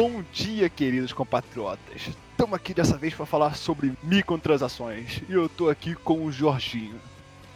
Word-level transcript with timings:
Bom 0.00 0.24
dia, 0.32 0.66
queridos 0.70 1.12
compatriotas. 1.12 2.08
Estamos 2.30 2.54
aqui 2.54 2.72
dessa 2.72 2.96
vez 2.96 3.12
para 3.12 3.26
falar 3.26 3.54
sobre 3.54 3.92
microtransações. 4.02 5.20
E 5.28 5.34
eu 5.34 5.46
tô 5.46 5.68
aqui 5.68 5.94
com 5.94 6.24
o 6.24 6.32
Jorginho. 6.32 6.98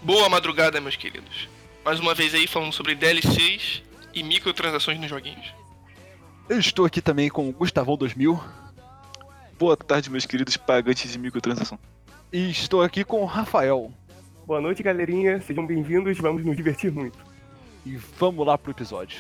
Boa 0.03 0.29
madrugada, 0.29 0.79
meus 0.79 0.95
queridos. 0.95 1.49
Mais 1.83 1.99
uma 1.99 2.15
vez 2.15 2.35
aí 2.35 2.47
falando 2.47 2.75
sobre 2.75 2.95
DLCs 2.95 3.83
e 4.13 4.23
microtransações 4.23 5.01
nos 5.01 5.09
joguinhos. 5.09 5.55
Eu 6.47 6.61
estou 6.61 6.85
aqui 6.85 7.01
também 7.01 7.31
com 7.31 7.49
o 7.49 7.53
Gustavão 7.53 7.97
2000 7.97 8.39
Boa 9.59 9.75
tarde, 9.75 10.11
meus 10.11 10.27
queridos 10.27 10.59
pagantes 10.59 11.11
de 11.11 11.19
microtransação. 11.19 11.79
e 12.31 12.51
estou 12.51 12.83
aqui 12.83 13.05
com 13.05 13.23
o 13.23 13.25
Rafael. 13.25 13.91
Boa 14.47 14.61
noite, 14.61 14.83
galerinha. 14.83 15.41
Sejam 15.41 15.67
bem-vindos. 15.67 16.19
Vamos 16.19 16.45
nos 16.45 16.55
divertir 16.55 16.93
muito. 16.93 17.19
E 17.87 17.97
vamos 17.97 18.47
lá 18.47 18.59
pro 18.59 18.71
episódio. 18.71 19.17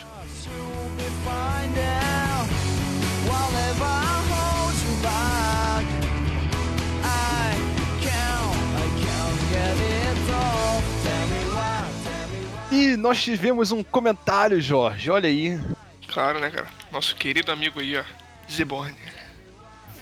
E 12.70 12.97
nós 12.97 13.23
tivemos 13.23 13.70
um 13.70 13.84
comentário, 13.84 14.61
Jorge. 14.61 15.09
Olha 15.11 15.28
aí. 15.28 15.61
Claro, 16.09 16.41
né, 16.41 16.51
cara? 16.51 16.66
Nosso 16.91 17.15
querido 17.15 17.52
amigo 17.52 17.78
aí, 17.78 17.97
ó. 17.97 18.02
Zeborn. 18.51 18.95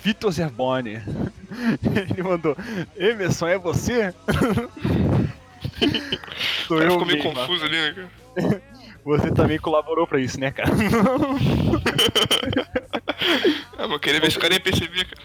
Vitor 0.03 0.33
Zerboni. 0.33 0.95
Ele 2.11 2.23
mandou: 2.23 2.57
Emerson, 2.97 3.47
é 3.47 3.59
você? 3.59 4.15
Sou 6.67 6.79
cara 6.79 6.89
eu 6.89 6.93
ficou 6.93 7.07
meio 7.07 7.19
mesmo. 7.23 7.35
confuso 7.35 7.65
ali, 7.65 7.77
né, 7.77 7.93
cara? 7.93 8.63
Você 9.05 9.31
também 9.33 9.59
colaborou 9.59 10.07
pra 10.07 10.21
isso, 10.21 10.39
né, 10.39 10.51
cara? 10.51 10.71
Ah, 13.79 13.85
eu 13.85 13.99
queria 13.99 14.21
ver 14.21 14.31
se 14.31 14.39
o 14.39 14.41
cara 14.41 14.55
ia 14.55 14.61
perceber, 14.61 15.05
cara. 15.05 15.23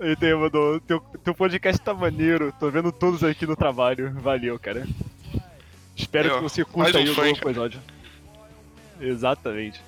Ele 0.00 0.16
tem, 0.16 0.34
mandou: 0.34 0.80
teu, 0.80 1.00
teu 1.22 1.34
podcast 1.34 1.80
tá 1.80 1.94
maneiro. 1.94 2.52
Tô 2.58 2.70
vendo 2.70 2.90
todos 2.90 3.22
aqui 3.22 3.46
no 3.46 3.54
trabalho. 3.54 4.12
Valeu, 4.14 4.58
cara. 4.58 4.86
Espero 5.96 6.32
ó, 6.32 6.36
que 6.36 6.42
você 6.42 6.64
curta 6.64 6.98
um 6.98 7.00
aí 7.00 7.08
o 7.08 7.14
novo 7.14 7.28
episódio. 7.28 7.80
Exatamente. 9.00 9.80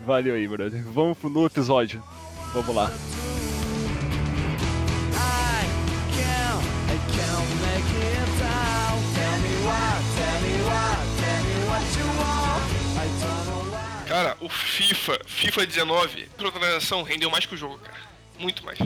Valeu 0.00 0.34
aí, 0.34 0.46
brother. 0.46 0.82
Vamos 0.84 1.16
pro 1.16 1.30
novo 1.30 1.46
episódio. 1.46 2.02
Vamos 2.52 2.74
lá. 2.74 2.90
Cara, 14.12 14.36
o 14.40 14.48
FIFA, 14.48 15.18
FIFA 15.26 15.66
19, 15.66 16.20
microtransação 16.20 17.02
rendeu 17.02 17.30
mais 17.30 17.46
que 17.46 17.54
o 17.54 17.56
jogo, 17.56 17.78
cara. 17.78 17.96
Muito 18.38 18.62
mais. 18.62 18.78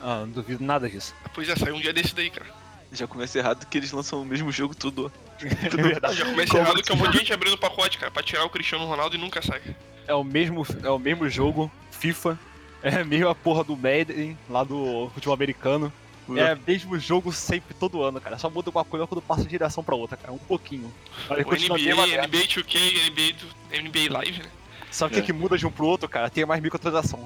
Ah, 0.00 0.20
não 0.20 0.30
duvido 0.30 0.64
nada 0.64 0.88
disso. 0.88 1.14
Pois 1.34 1.46
é, 1.48 1.54
saiu 1.56 1.74
um 1.76 1.80
dia 1.80 1.92
desse 1.92 2.14
daí, 2.14 2.30
cara. 2.30 2.46
Já 2.90 3.06
começa 3.06 3.38
errado 3.38 3.66
que 3.66 3.76
eles 3.76 3.92
lançam 3.92 4.22
o 4.22 4.24
mesmo 4.24 4.50
jogo 4.50 4.74
tudo. 4.74 5.12
É 5.42 5.68
verdade. 5.76 6.16
Já 6.16 6.24
começa 6.24 6.52
Como 6.52 6.62
errado 6.62 6.82
que 6.82 6.90
é 6.90 6.94
um 6.94 6.98
monte 6.98 7.12
de 7.12 7.18
gente 7.18 7.32
abrindo 7.34 7.52
o 7.54 7.58
pacote, 7.58 7.98
cara, 7.98 8.10
pra 8.10 8.22
tirar 8.22 8.44
o 8.44 8.50
Cristiano 8.50 8.86
Ronaldo 8.86 9.14
e 9.16 9.18
nunca 9.18 9.42
sai. 9.42 9.60
É 10.06 10.14
o 10.14 10.24
mesmo, 10.24 10.66
é 10.82 10.88
o 10.88 10.98
mesmo 10.98 11.28
jogo, 11.28 11.70
FIFA. 11.90 12.38
É 12.82 13.04
meio 13.04 13.28
a 13.28 13.34
porra 13.34 13.62
do 13.64 13.76
Madden, 13.76 14.38
lá 14.48 14.64
do 14.64 15.10
futebol 15.12 15.34
americano. 15.34 15.92
É 16.36 16.54
o 16.54 16.60
mesmo 16.66 16.98
jogo 16.98 17.30
sempre, 17.32 17.74
todo 17.74 18.02
ano, 18.02 18.20
cara. 18.20 18.38
Só 18.38 18.48
muda 18.48 18.70
uma 18.70 18.84
coisa 18.84 19.06
quando 19.06 19.20
passa 19.20 19.42
de 19.42 19.48
direção 19.48 19.82
pra 19.84 19.94
outra, 19.96 20.16
cara. 20.16 20.32
Um 20.32 20.38
pouquinho. 20.38 20.92
Aí 21.28 21.42
O 21.42 21.50
NBA. 21.50 22.26
NBA 22.26 22.46
2K, 22.46 23.10
NBA, 23.10 23.32
do- 23.34 23.82
NBA 23.82 24.12
Live, 24.18 24.42
né? 24.42 24.48
Sabe 24.92 25.10
o 25.10 25.14
que, 25.14 25.20
É. 25.20 25.24
que 25.24 25.32
muda 25.32 25.56
de 25.58 25.66
um 25.66 25.70
pro 25.70 25.86
outro, 25.86 26.08
cara? 26.08 26.28
Tem 26.30 26.44
mais 26.46 26.60
microtransação. 26.62 27.18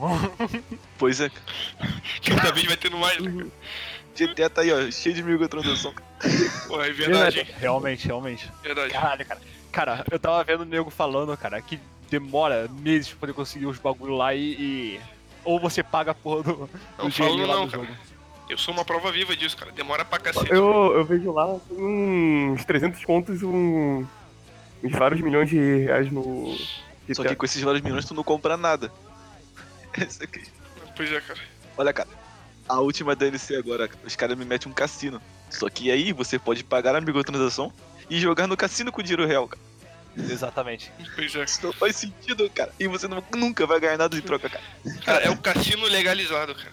Pois 0.98 1.20
é, 1.20 1.30
Cada 2.24 2.52
vez 2.52 2.64
vai 2.66 2.76
tendo 2.76 2.96
mais, 2.96 3.18
né? 3.18 3.46
GTA 4.16 4.48
tá 4.48 4.62
aí, 4.62 4.72
ó, 4.72 4.90
cheio 4.90 5.14
de 5.14 5.22
microtransação. 5.22 5.92
Pô, 6.68 6.82
é 6.82 6.90
verdade, 6.90 7.40
hein? 7.40 7.46
realmente, 7.58 8.06
realmente. 8.06 8.50
Verdade. 8.62 8.90
Caralho, 8.92 9.26
cara. 9.26 9.40
Cara, 9.70 10.04
eu 10.10 10.18
tava 10.18 10.42
vendo 10.42 10.62
o 10.62 10.64
nego 10.64 10.88
falando, 10.88 11.36
cara, 11.36 11.60
que 11.60 11.78
demora 12.10 12.66
meses 12.80 13.08
pra 13.08 13.18
poder 13.18 13.32
conseguir 13.34 13.66
os 13.66 13.78
bagulho 13.78 14.14
lá 14.16 14.34
e. 14.34 14.40
e- 14.52 15.00
Ou 15.44 15.60
você 15.60 15.82
paga 15.82 16.12
a 16.12 16.14
porra 16.14 16.44
do, 16.44 16.52
do 16.54 16.70
Não 16.98 17.10
falo 17.10 17.36
não, 17.46 17.68
cara. 17.68 17.82
jogo. 17.84 17.96
Eu 18.48 18.56
sou 18.56 18.72
uma 18.72 18.84
prova 18.86 19.12
viva 19.12 19.36
disso, 19.36 19.56
cara. 19.56 19.70
Demora 19.72 20.02
pra 20.04 20.18
cacete. 20.18 20.50
Eu, 20.50 20.94
eu 20.94 21.04
vejo 21.04 21.30
lá 21.32 21.58
uns 21.70 22.64
300 22.64 23.04
contos, 23.04 23.42
um, 23.42 24.06
uns 24.82 24.92
vários 24.92 25.20
milhões 25.20 25.50
de 25.50 25.58
reais 25.58 26.10
no. 26.10 26.56
Só 27.14 27.22
que 27.24 27.34
com 27.36 27.44
esses 27.44 27.62
vários 27.62 27.82
milhões 27.82 28.04
tu 28.04 28.14
não 28.14 28.22
compra 28.24 28.56
nada. 28.56 28.92
Essa 29.92 30.24
aqui. 30.24 30.42
Pois 30.96 31.10
é, 31.12 31.20
cara. 31.20 31.40
Olha, 31.76 31.92
cara, 31.92 32.08
a 32.68 32.80
última 32.80 33.14
DLC 33.14 33.56
agora, 33.56 33.88
os 34.04 34.16
caras 34.16 34.36
me 34.36 34.44
metem 34.44 34.70
um 34.70 34.74
cassino. 34.74 35.20
Só 35.50 35.68
que 35.68 35.90
aí 35.90 36.12
você 36.12 36.38
pode 36.38 36.64
pagar 36.64 36.96
a 36.96 37.00
microtransação 37.00 37.72
e 38.10 38.18
jogar 38.18 38.46
no 38.46 38.56
cassino 38.56 38.90
com 38.90 39.02
dinheiro 39.02 39.26
real, 39.26 39.46
cara. 39.48 39.62
Exatamente. 40.16 40.90
Pois 41.14 41.34
é. 41.34 41.44
Isso 41.44 41.66
não 41.66 41.72
faz 41.72 41.94
sentido, 41.96 42.48
cara. 42.50 42.72
E 42.80 42.88
você 42.88 43.06
não- 43.06 43.22
nunca 43.34 43.66
vai 43.66 43.78
ganhar 43.78 43.98
nada 43.98 44.16
de 44.16 44.22
troca, 44.22 44.48
cara. 44.48 44.64
Cara, 45.04 45.24
é 45.24 45.30
o 45.30 45.36
cassino 45.36 45.84
legalizado, 45.86 46.54
cara. 46.54 46.72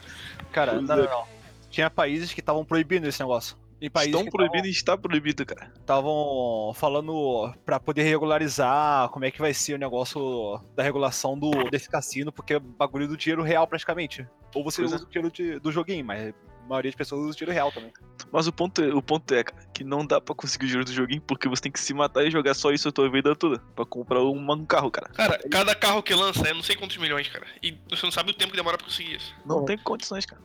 Cara, 0.52 0.74
não, 0.76 0.82
não, 0.96 1.04
é. 1.04 1.08
não. 1.10 1.26
Tinha 1.70 1.90
países 1.90 2.32
que 2.34 2.40
estavam 2.40 2.64
proibindo 2.64 3.06
esse 3.08 3.20
negócio. 3.20 3.56
Em 3.86 3.90
países 3.90 4.16
Estão 4.16 4.32
proibindo 4.32 4.66
e 4.66 4.70
está 4.70 4.98
proibido, 4.98 5.46
cara. 5.46 5.70
estavam 5.78 6.72
falando 6.74 7.54
pra 7.66 7.80
poder 7.82 8.04
regularizar 8.04 9.10
como 9.10 9.26
é 9.26 9.32
que 9.32 9.40
vai 9.42 9.54
ser 9.54 9.74
o 9.74 9.78
negócio 9.78 10.58
da 10.74 10.82
regulação 10.82 11.38
do, 11.38 11.52
desse 11.70 11.90
cassino, 11.90 12.32
porque 12.32 12.54
é 12.54 12.60
bagulho 12.60 13.08
do 13.10 13.18
dinheiro 13.18 13.44
real 13.44 13.68
praticamente. 13.68 14.26
Ou 14.56 14.64
você 14.64 14.82
Pois 14.82 14.94
é. 14.94 14.96
usa 14.96 15.04
o 15.06 15.10
dinheiro 15.10 15.30
de- 15.32 15.60
do 15.60 15.70
joguinho, 15.70 16.06
mas 16.06 16.30
a 16.30 16.68
maioria 16.68 16.92
das 16.92 16.96
pessoas 16.98 17.24
usa 17.24 17.32
o 17.32 17.36
dinheiro 17.36 17.52
real 17.54 17.72
também. 17.74 17.92
Mas 18.32 18.48
o 18.48 18.54
ponto, 18.54 18.82
é, 18.82 18.94
o 18.94 19.02
ponto 19.02 19.34
é, 19.34 19.44
cara, 19.44 19.66
que 19.74 19.84
não 19.84 20.06
dá 20.06 20.22
pra 20.22 20.34
conseguir 20.34 20.64
o 20.64 20.68
dinheiro 20.68 20.86
do 20.86 20.94
joguinho 20.94 21.22
porque 21.22 21.50
você 21.50 21.64
tem 21.64 21.72
que 21.72 21.80
se 21.80 21.94
matar 21.94 22.24
e 22.26 22.32
jogar 22.32 22.54
só 22.54 22.72
isso 22.72 22.88
a 22.88 22.92
tua 22.92 23.10
vida 23.12 23.36
toda. 23.36 23.60
Pra 23.76 23.86
comprar 23.86 24.22
um, 24.24 24.50
um 24.52 24.66
carro, 24.66 24.90
cara. 24.90 25.10
Cara, 25.10 25.38
cada 25.52 25.76
carro 25.76 26.02
que 26.02 26.14
lança 26.16 26.48
é 26.48 26.54
não 26.54 26.64
sei 26.64 26.78
quantos 26.78 26.96
milhões, 26.96 27.28
cara. 27.28 27.46
E 27.62 27.78
você 27.90 28.06
não 28.06 28.12
sabe 28.12 28.32
o 28.32 28.34
tempo 28.34 28.52
que 28.52 28.58
demora 28.58 28.78
pra 28.78 28.88
conseguir 28.88 29.18
isso. 29.18 29.36
Não 29.46 29.60
Bom. 29.60 29.66
tem 29.66 29.78
condições, 29.78 30.26
cara. 30.26 30.42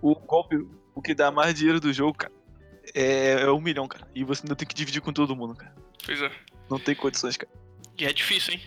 O 0.00 0.14
golpe, 0.14 0.56
o 0.94 1.02
que 1.02 1.14
dá 1.14 1.30
mais 1.30 1.52
dinheiro 1.54 1.78
do 1.78 1.92
jogo, 1.92 2.16
cara, 2.16 2.32
é, 2.94 3.42
é 3.42 3.50
um 3.50 3.60
milhão, 3.60 3.86
cara. 3.88 4.06
E 4.14 4.24
você 4.24 4.42
ainda 4.44 4.56
tem 4.56 4.66
que 4.66 4.74
dividir 4.74 5.00
com 5.00 5.12
todo 5.12 5.36
mundo, 5.36 5.54
cara. 5.54 5.74
Pois 6.04 6.20
é. 6.20 6.30
Não 6.70 6.78
tem 6.78 6.94
condições, 6.94 7.36
cara. 7.36 7.52
E 7.98 8.04
é 8.04 8.12
difícil, 8.12 8.54
hein? 8.54 8.60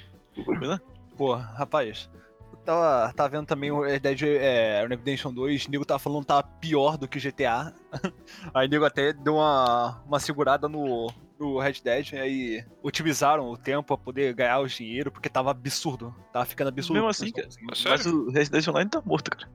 Pô, 1.17 1.33
rapaz, 1.33 2.09
eu 2.51 2.57
tava, 2.59 3.13
tava 3.13 3.29
vendo 3.29 3.47
também 3.47 3.71
o 3.71 3.81
Red 3.81 3.99
Dead 3.99 4.21
é, 4.23 4.85
Redemption 4.87 5.33
2, 5.33 5.65
o 5.65 5.71
nego 5.71 5.85
tava 5.85 5.99
falando 5.99 6.21
que 6.21 6.27
tava 6.27 6.43
pior 6.43 6.97
do 6.97 7.07
que 7.07 7.19
GTA. 7.19 7.73
Aí 8.53 8.67
o 8.67 8.69
nego 8.69 8.85
até 8.85 9.13
deu 9.13 9.35
uma, 9.35 10.01
uma 10.05 10.19
segurada 10.19 10.69
no, 10.69 11.11
no 11.39 11.59
Red 11.59 11.81
Dead, 11.83 12.13
aí 12.13 12.63
otimizaram 12.83 13.49
o 13.49 13.57
tempo 13.57 13.83
pra 13.83 13.97
poder 13.97 14.33
ganhar 14.33 14.59
o 14.59 14.67
dinheiro, 14.67 15.11
porque 15.11 15.29
tava 15.29 15.51
absurdo. 15.51 16.15
Tava 16.31 16.45
ficando 16.45 16.67
absurdo. 16.69 16.93
Mesmo 16.93 17.09
assim, 17.09 17.31
cara. 17.31 17.47
conseguindo. 17.47 17.73
É 17.73 17.89
Mas 17.89 18.05
o 18.05 18.29
Red 18.29 18.45
Dead 18.45 18.67
Online 18.67 18.89
tá 18.89 19.01
morto, 19.03 19.31
cara. 19.31 19.49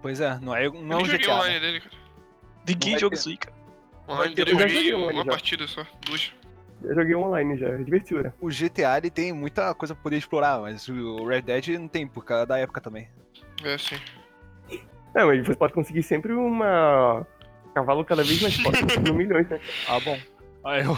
Pois 0.00 0.20
é, 0.20 0.38
não 0.40 0.54
é, 0.54 0.66
Eu 0.66 0.72
não 0.74 0.98
é 0.98 1.02
um 1.02 1.06
GTA. 1.06 1.34
online 1.34 1.54
né? 1.54 1.60
dele, 1.60 1.80
cara. 1.80 2.03
Ninguém 2.66 2.98
joga 2.98 3.14
isso 3.14 3.28
aí, 3.28 3.36
cara. 3.36 3.54
Online 4.08 4.34
eu 4.36 4.46
joguei 4.46 4.94
uma 4.94 5.12
já. 5.12 5.24
partida 5.24 5.66
só. 5.66 5.86
Duas. 6.06 6.32
Eu 6.82 6.94
joguei 6.94 7.14
online 7.14 7.56
já, 7.56 7.68
é 7.68 7.76
divertido, 7.78 8.22
né? 8.22 8.32
O 8.40 8.48
GTA 8.48 8.98
ele 8.98 9.10
tem 9.10 9.32
muita 9.32 9.74
coisa 9.74 9.94
pra 9.94 10.02
poder 10.02 10.18
explorar, 10.18 10.60
mas 10.60 10.86
o 10.88 11.26
Red 11.26 11.42
Dead 11.42 11.68
não 11.78 11.88
tem, 11.88 12.06
por 12.06 12.24
causa 12.24 12.44
da 12.46 12.58
época 12.58 12.80
também. 12.80 13.08
É, 13.62 13.78
sim. 13.78 13.96
Não, 15.14 15.28
mas 15.28 15.46
você 15.46 15.54
pode 15.54 15.72
conseguir 15.72 16.02
sempre 16.02 16.32
uma. 16.32 17.26
Cavalo 17.74 18.04
cada 18.04 18.22
vez 18.22 18.42
mais 18.42 18.56
forte, 18.56 18.98
no 19.00 19.14
milhões, 19.14 19.48
né? 19.48 19.60
Ah, 19.88 19.98
bom. 20.00 20.18
Aí 20.64 20.84
eu... 20.84 20.96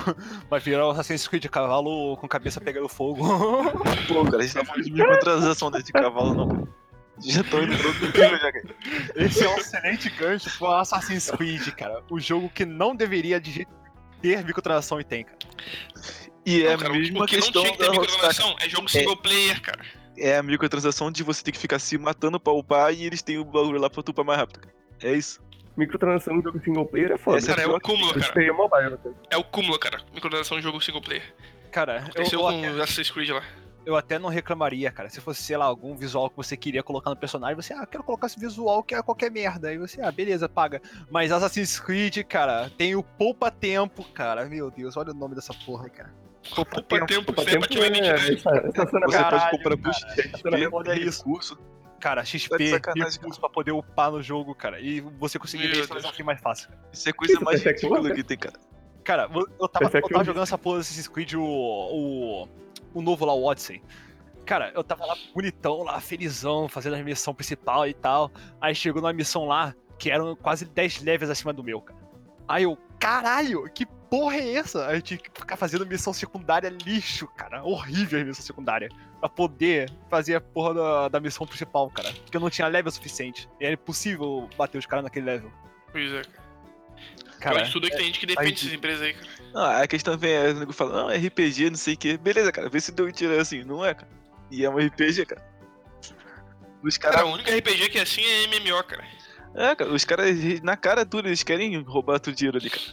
vai 0.48 0.60
virar 0.60 0.86
o 0.86 0.90
Assassin's 0.90 1.26
Creed 1.28 1.46
cavalo 1.46 2.16
com 2.16 2.28
cabeça 2.28 2.60
pegando 2.60 2.88
fogo. 2.88 3.22
Pô, 4.08 4.24
cara, 4.24 4.38
a 4.38 4.42
gente 4.42 4.54
tá 4.54 4.64
falando 4.64 4.84
de 4.84 4.92
microtransação 4.92 5.70
desse 5.70 5.92
cavalo, 5.92 6.34
não. 6.34 6.68
Já 7.24 7.42
tô 7.44 7.62
indo 7.62 7.76
pro 7.78 7.92
já, 8.20 8.52
cara. 8.52 8.62
Esse 9.16 9.44
é 9.44 9.48
um 9.48 9.56
excelente 9.56 10.10
gancho 10.10 10.58
pro 10.58 10.72
Assassin's 10.72 11.30
Creed, 11.30 11.68
cara. 11.70 12.02
O 12.10 12.20
jogo 12.20 12.48
que 12.50 12.64
não 12.64 12.94
deveria 12.94 13.40
de 13.40 13.50
jeito 13.50 13.70
ter 14.20 14.44
microtransação 14.44 15.00
e 15.00 15.04
tem, 15.04 15.24
cara. 15.24 15.38
E 16.44 16.62
é 16.62 16.68
Não, 16.68 16.74
a 16.74 16.78
cara, 16.78 16.92
mesma 16.92 17.24
o 17.24 17.26
que 17.26 17.36
não 17.36 17.42
questão 17.42 17.62
tinha 17.62 17.72
que 17.72 17.78
ter 17.78 17.90
microtransação 17.90 18.56
é 18.60 18.68
jogo 18.68 18.88
single 18.88 19.16
player, 19.16 19.60
cara. 19.60 19.84
É 20.18 20.36
a 20.36 20.42
microtransação 20.42 21.10
de 21.10 21.22
você 21.22 21.42
ter 21.42 21.52
que 21.52 21.58
ficar 21.58 21.78
se 21.78 21.98
matando 21.98 22.38
pra 22.38 22.52
upar 22.52 22.92
e 22.92 23.04
eles 23.04 23.22
têm 23.22 23.38
o 23.38 23.44
bagulho 23.44 23.80
lá 23.80 23.90
pra 23.90 24.02
tu 24.02 24.10
upar 24.10 24.24
mais 24.24 24.38
rápido. 24.38 24.60
cara. 24.60 24.74
É 25.02 25.12
isso. 25.12 25.40
Microtransação 25.76 26.36
no 26.36 26.42
jogo 26.42 26.58
single 26.64 26.86
player 26.86 27.12
é 27.12 27.18
foda. 27.18 27.36
Essa 27.36 27.48
Cara, 27.48 27.62
é 27.62 27.66
o 27.66 27.78
cúmulo, 27.78 28.14
cara. 28.14 28.44
é 28.44 28.50
mobile, 28.50 28.96
cara. 28.96 29.14
É 29.30 29.36
o 29.36 29.44
cúmulo, 29.44 29.78
cara. 29.78 30.00
Microtransação 30.14 30.56
de 30.56 30.62
jogo 30.62 30.80
single 30.80 31.02
player. 31.02 31.34
Cara, 31.70 31.96
eu, 31.96 31.98
Aconteceu 31.98 32.40
eu 32.40 32.46
com 32.46 32.58
até, 32.58 32.68
Assassin's 32.82 33.10
Creed 33.10 33.28
lá. 33.30 33.42
Eu 33.86 33.96
até 33.96 34.18
não 34.18 34.28
reclamaria, 34.28 34.90
cara. 34.90 35.08
Se 35.08 35.20
fosse, 35.20 35.42
sei 35.42 35.56
lá, 35.56 35.64
algum 35.64 35.94
visual 35.94 36.28
que 36.28 36.36
você 36.36 36.56
queria 36.56 36.82
colocar 36.82 37.08
no 37.08 37.16
personagem, 37.16 37.54
você, 37.56 37.72
ah, 37.72 37.86
quero 37.86 38.02
colocar 38.02 38.26
esse 38.26 38.38
visual 38.38 38.82
que 38.82 38.94
é 38.94 39.02
qualquer 39.02 39.30
merda. 39.30 39.68
Aí 39.68 39.78
você, 39.78 40.02
ah, 40.02 40.10
beleza, 40.10 40.48
paga. 40.48 40.82
Mas 41.10 41.30
Assassin's 41.30 41.78
Creed, 41.78 42.18
cara, 42.24 42.68
tem 42.76 42.96
o 42.96 43.02
poupa 43.02 43.50
tempo, 43.50 44.04
cara. 44.12 44.44
Meu 44.46 44.70
Deus, 44.70 44.96
olha 44.96 45.12
o 45.12 45.14
nome 45.14 45.34
dessa 45.36 45.54
porra, 45.64 45.88
cara. 45.88 46.12
Poupa 46.54 46.82
tempo, 47.06 47.32
Poupa 47.32 47.42
isso 47.42 47.50
aí 47.50 47.56
é 47.56 47.66
tirar 47.68 47.84
é, 47.84 47.88
identidade. 47.88 48.34
essa- 48.34 48.68
estaciona- 48.68 49.06
Você 49.06 49.16
Caralho, 49.16 49.40
pode 49.42 49.50
comprar 49.50 49.62
cara, 49.62 49.76
boost 49.76 50.06
de 50.06 50.22
XP, 50.22 51.04
recurso. 51.04 51.58
Cara, 52.00 52.20
Tá 52.20 52.24
XP, 52.26 52.70
sacanagem, 52.70 53.12
recurso 53.20 53.40
pra 53.40 53.48
poder 53.48 53.72
upar 53.72 54.10
no 54.12 54.22
jogo, 54.22 54.54
cara. 54.54 54.80
E 54.80 55.00
você 55.00 55.38
conseguir 55.38 55.68
ver 55.68 55.80
isso 55.80 55.88
pouquinho 56.02 56.26
mais 56.26 56.40
fácil. 56.40 56.68
Isso 56.92 57.08
é 57.08 57.12
coisa 57.12 57.34
Isso, 57.34 57.44
mais 57.44 57.62
perfect 57.62 57.86
ridícula 57.86 58.14
que 58.14 58.22
tem, 58.22 58.36
cara. 58.36 58.54
Cara, 59.02 59.28
eu 59.58 59.68
tava, 59.68 59.84
eu 59.98 60.08
tava 60.08 60.24
jogando 60.24 60.42
essa 60.42 60.58
porra 60.58 60.80
Assassin's 60.80 61.08
Creed, 61.08 61.34
o, 61.34 62.48
o, 62.96 63.02
novo 63.02 63.25
lá, 63.25 63.34
o 63.34 63.44
Odyssey. 63.44 63.82
Cara, 64.44 64.72
eu 64.75 64.84
tava 64.84 65.04
lá 65.04 65.16
bonitão, 65.34 65.82
lá, 65.82 66.00
felizão, 66.00 66.69
fazendo 66.69 66.94
a 66.94 67.02
missão 67.02 67.34
principal 67.34 67.87
e 67.87 67.93
tal. 67.93 68.31
Aí 68.60 68.75
chegou 68.75 69.02
numa 69.02 69.12
missão 69.12 69.44
lá, 69.44 69.75
que 69.98 70.10
eram 70.10 70.37
quase 70.37 70.64
10 70.64 71.02
levels 71.02 71.31
acima 71.31 71.52
do 71.52 71.64
meu, 71.64 71.81
cara. 71.81 71.98
Aí 72.48 72.62
eu, 72.62 72.78
caralho, 72.98 73.64
que 73.75 73.84
porra 73.84 74.37
é 74.37 74.54
essa? 74.54 75.00
Tinha 75.00 75.19
que 75.19 75.31
ficar 75.34 75.56
fazendo 75.56 75.84
missão 75.84 76.12
secundária 76.12 76.69
lixo, 76.69 77.26
cara. 77.37 77.62
Horrível 77.64 78.20
a 78.20 78.25
missão 78.25 78.44
secundária. 78.44 78.88
Pra 79.19 79.28
poder 79.28 79.90
fazer 80.08 80.37
a 80.37 80.40
porra 80.40 80.75
da, 80.75 81.08
da 81.08 81.20
missão 81.20 81.46
principal, 81.46 81.90
cara. 81.90 82.12
Porque 82.12 82.37
eu 82.37 82.40
não 82.40 82.50
tinha 82.50 82.69
level 82.69 82.92
suficiente. 82.92 83.49
E 83.60 83.64
era 83.64 83.75
impossível 83.75 84.49
bater 84.56 84.78
os 84.78 84.87
caras 84.87 85.04
naquele 85.04 85.26
level. 85.26 85.50
Pois 85.90 86.12
é, 86.12 86.22
cara. 86.22 86.45
Cara, 87.40 87.56
Cara, 87.60 87.70
tudo 87.70 87.86
é 87.86 87.90
que 87.90 87.96
tem 87.96 88.06
gente 88.06 88.20
que 88.20 88.26
defende 88.26 88.48
aí- 88.48 88.54
essas 88.54 88.72
empresas 88.72 89.02
aí, 89.02 89.14
cara. 89.14 89.26
Não, 89.52 89.62
a 89.82 89.86
questão 89.86 90.16
vem, 90.18 90.32
é, 90.32 90.50
o 90.50 90.54
nego 90.54 90.72
fala, 90.72 91.02
não, 91.02 91.10
é 91.10 91.16
RPG, 91.16 91.70
não 91.70 91.76
sei 91.76 91.94
o 91.94 91.96
que. 91.96 92.16
Beleza, 92.16 92.50
cara, 92.52 92.68
vê 92.68 92.80
se 92.80 92.92
deu 92.92 93.06
um 93.06 93.12
tiro 93.12 93.38
assim. 93.38 93.62
Não 93.64 93.84
é, 93.84 93.94
cara. 93.94 94.08
E 94.50 94.64
é 94.64 94.70
um 94.70 94.78
RPG, 94.78 95.26
cara. 95.26 95.42
Os 96.82 96.96
Cara, 96.98 97.16
caras. 97.16 97.30
o 97.30 97.34
único 97.34 97.50
RPG 97.50 97.88
que 97.90 97.98
é 97.98 98.02
assim 98.02 98.22
é 98.24 98.46
MMO, 98.46 98.82
cara. 98.84 99.04
É, 99.54 99.74
cara, 99.74 99.90
os 99.92 100.04
caras, 100.04 100.36
na 100.62 100.76
cara 100.76 101.04
dura, 101.04 101.28
eles 101.28 101.42
querem 101.42 101.80
roubar 101.82 102.20
teu 102.20 102.32
dinheiro 102.32 102.58
ali, 102.58 102.70
cara. 102.70 102.84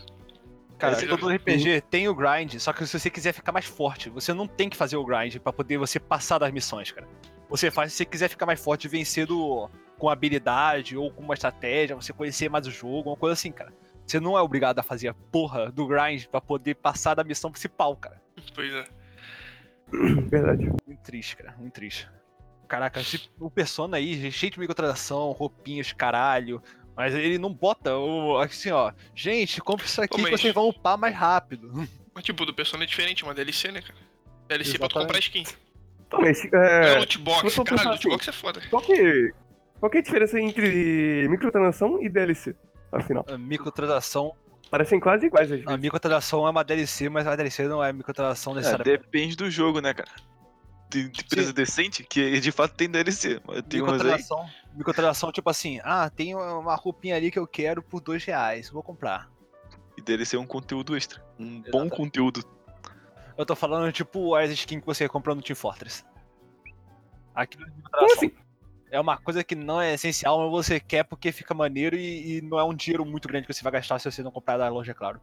Cara, 0.80 0.94
Esse 0.94 1.08
todo 1.08 1.30
RPG 1.30 1.82
tem 1.90 2.10
o 2.10 2.16
grind, 2.16 2.56
só 2.60 2.74
que 2.74 2.86
se 2.86 2.98
você 3.00 3.10
quiser 3.10 3.32
ficar 3.34 3.52
mais 3.52 3.66
forte, 3.66 4.10
você 4.10 4.34
não 4.34 4.48
tem 4.48 4.68
que 4.70 4.76
fazer 4.76 4.98
o 4.98 5.06
grind 5.06 5.38
pra 5.38 5.54
poder 5.54 5.78
você 5.78 6.00
passar 6.00 6.40
das 6.40 6.52
missões, 6.52 6.92
cara. 6.92 7.08
Você 7.50 7.70
faz 7.70 7.92
se 7.92 7.98
você 8.00 8.06
quiser 8.06 8.28
ficar 8.30 8.46
mais 8.46 8.60
forte, 8.60 8.88
vencer 8.88 9.26
do, 9.28 9.70
com 9.98 10.10
habilidade 10.10 10.98
ou 10.98 11.12
com 11.12 11.22
uma 11.22 11.36
estratégia, 11.36 11.96
você 11.96 12.12
conhecer 12.12 12.50
mais 12.50 12.66
o 12.68 12.72
jogo, 12.72 13.12
uma 13.12 13.16
coisa 13.18 13.34
assim, 13.34 13.52
cara. 13.52 13.72
Você 14.06 14.20
não 14.20 14.38
é 14.38 14.42
obrigado 14.42 14.80
a 14.80 14.84
fazer 14.84 15.08
a 15.08 15.14
porra 15.14 15.72
do 15.72 15.88
grind 15.88 16.26
pra 16.26 16.42
poder 16.42 16.76
passar 16.76 17.16
da 17.16 17.24
missão 17.24 17.52
principal, 17.52 17.96
cara. 17.96 18.22
Pois 18.54 18.72
é. 18.74 18.86
Verdade. 20.30 20.70
Muito 20.86 21.02
triste, 21.04 21.38
cara, 21.38 21.56
muito 21.58 21.74
triste. 21.74 22.10
Caraca, 22.68 23.00
esse- 23.00 23.30
o 23.40 23.50
Persona 23.50 23.98
aí, 23.98 24.32
cheio 24.32 24.52
de 24.52 24.60
microtransação, 24.60 25.32
roupinhas, 25.32 25.94
caralho. 25.94 26.62
Mas 26.96 27.14
ele 27.14 27.38
não 27.40 27.52
bota 27.54 27.96
o. 27.98 28.38
Assim, 28.38 28.72
ó. 28.72 28.92
Gente, 29.16 29.60
compre 29.62 29.86
isso 29.86 30.02
aqui 30.02 30.22
mas- 30.22 30.32
que 30.32 30.38
vocês 30.38 30.54
vão 30.54 30.70
upar 30.70 30.98
mais 30.98 31.16
rápido. 31.16 31.72
Mas 32.16 32.24
tipo, 32.24 32.46
do 32.46 32.54
Persona 32.54 32.84
é 32.84 32.86
diferente, 32.86 33.24
uma 33.24 33.34
DLC, 33.34 33.72
né, 33.72 33.82
cara? 33.82 33.96
DLC 34.48 34.78
pra 34.78 34.88
tu 34.88 35.00
Exatamente. 35.00 35.08
comprar 35.08 35.20
skin. 35.20 35.44
Então, 36.06 36.20
Não 36.20 36.28
é 36.28 36.94
é, 36.94 37.00
loot 37.00 37.18
box, 37.18 37.56
caralho, 37.64 37.90
loot 37.90 38.08
box 38.08 38.28
é 38.28 38.32
foda. 38.32 38.62
qual, 38.70 38.84
que, 38.84 39.34
qual 39.80 39.90
que 39.90 39.98
é 39.98 40.00
a 40.00 40.04
diferença 40.04 40.40
entre 40.40 41.28
microtransação 41.28 42.00
e 42.04 42.08
DLC? 42.08 42.56
Afinal, 42.94 43.26
A 43.28 43.38
microtransação 43.38 44.36
parecem 44.70 45.00
quase 45.00 45.26
iguais 45.28 45.52
às 45.52 45.62
A 45.62 45.66
vezes. 45.66 45.82
microtransação 45.82 46.48
é 46.48 46.50
uma 46.50 46.64
DLC, 46.64 47.10
mas 47.10 47.26
a 47.28 47.36
DLC 47.36 47.68
não 47.68 47.84
é 47.84 47.92
microtransação 47.94 48.54
É, 48.54 48.56
necessariamente. 48.58 48.98
depende 49.04 49.36
do 49.36 49.50
jogo, 49.50 49.80
né, 49.82 49.94
cara? 49.94 50.10
Tem 50.90 51.06
empresa 51.06 51.52
decente 51.52 52.04
que 52.04 52.40
de 52.40 52.52
fato 52.52 52.76
tem 52.76 52.88
DLC, 52.90 53.40
tem 53.68 53.80
aí. 53.80 53.82
Microtransação, 53.82 54.46
microtransação, 54.76 55.32
tipo 55.32 55.50
assim, 55.50 55.80
ah, 55.84 56.10
tem 56.10 56.36
uma 56.36 56.76
roupinha 56.76 57.16
ali 57.16 57.32
que 57.32 57.40
eu 57.40 57.48
quero 57.48 57.82
por 57.82 58.00
dois 58.00 58.24
reais, 58.24 58.70
vou 58.70 58.84
comprar. 58.84 59.28
E 59.98 60.02
DLC 60.02 60.36
é 60.36 60.40
um 60.40 60.46
conteúdo 60.46 60.96
extra. 60.96 61.24
Um 61.40 61.62
bom 61.62 61.68
Exatamente. 61.86 61.96
conteúdo. 61.98 62.44
Eu 63.36 63.46
tô 63.46 63.56
falando, 63.56 63.92
tipo, 63.92 64.36
as 64.36 64.52
skins 64.52 64.82
que 64.82 64.86
você 64.86 65.10
compra 65.10 65.34
no 65.34 65.42
Team 65.42 65.56
Fortress. 65.56 66.04
Aquilo 67.34 67.66
é 67.66 67.70
Como 67.92 68.14
assim? 68.14 68.32
É 68.94 69.00
uma 69.00 69.18
coisa 69.18 69.44
que 69.44 69.56
não 69.56 69.82
é 69.82 69.96
essencial, 69.96 70.40
mas 70.40 70.52
você 70.52 70.80
quer 70.80 71.04
porque 71.04 71.32
fica 71.32 71.54
maneiro 71.54 71.96
e, 71.96 72.38
e 72.38 72.42
não 72.42 72.60
é 72.60 72.64
um 72.64 72.74
dinheiro 72.74 73.04
muito 73.06 73.28
grande 73.28 73.48
que 73.48 73.54
você 73.54 73.64
vai 73.64 73.72
gastar 73.74 73.98
se 74.00 74.10
você 74.12 74.22
não 74.22 74.32
comprar 74.32 74.58
da 74.58 74.70
loja, 74.70 74.92
é 74.92 74.94
claro. 74.94 75.20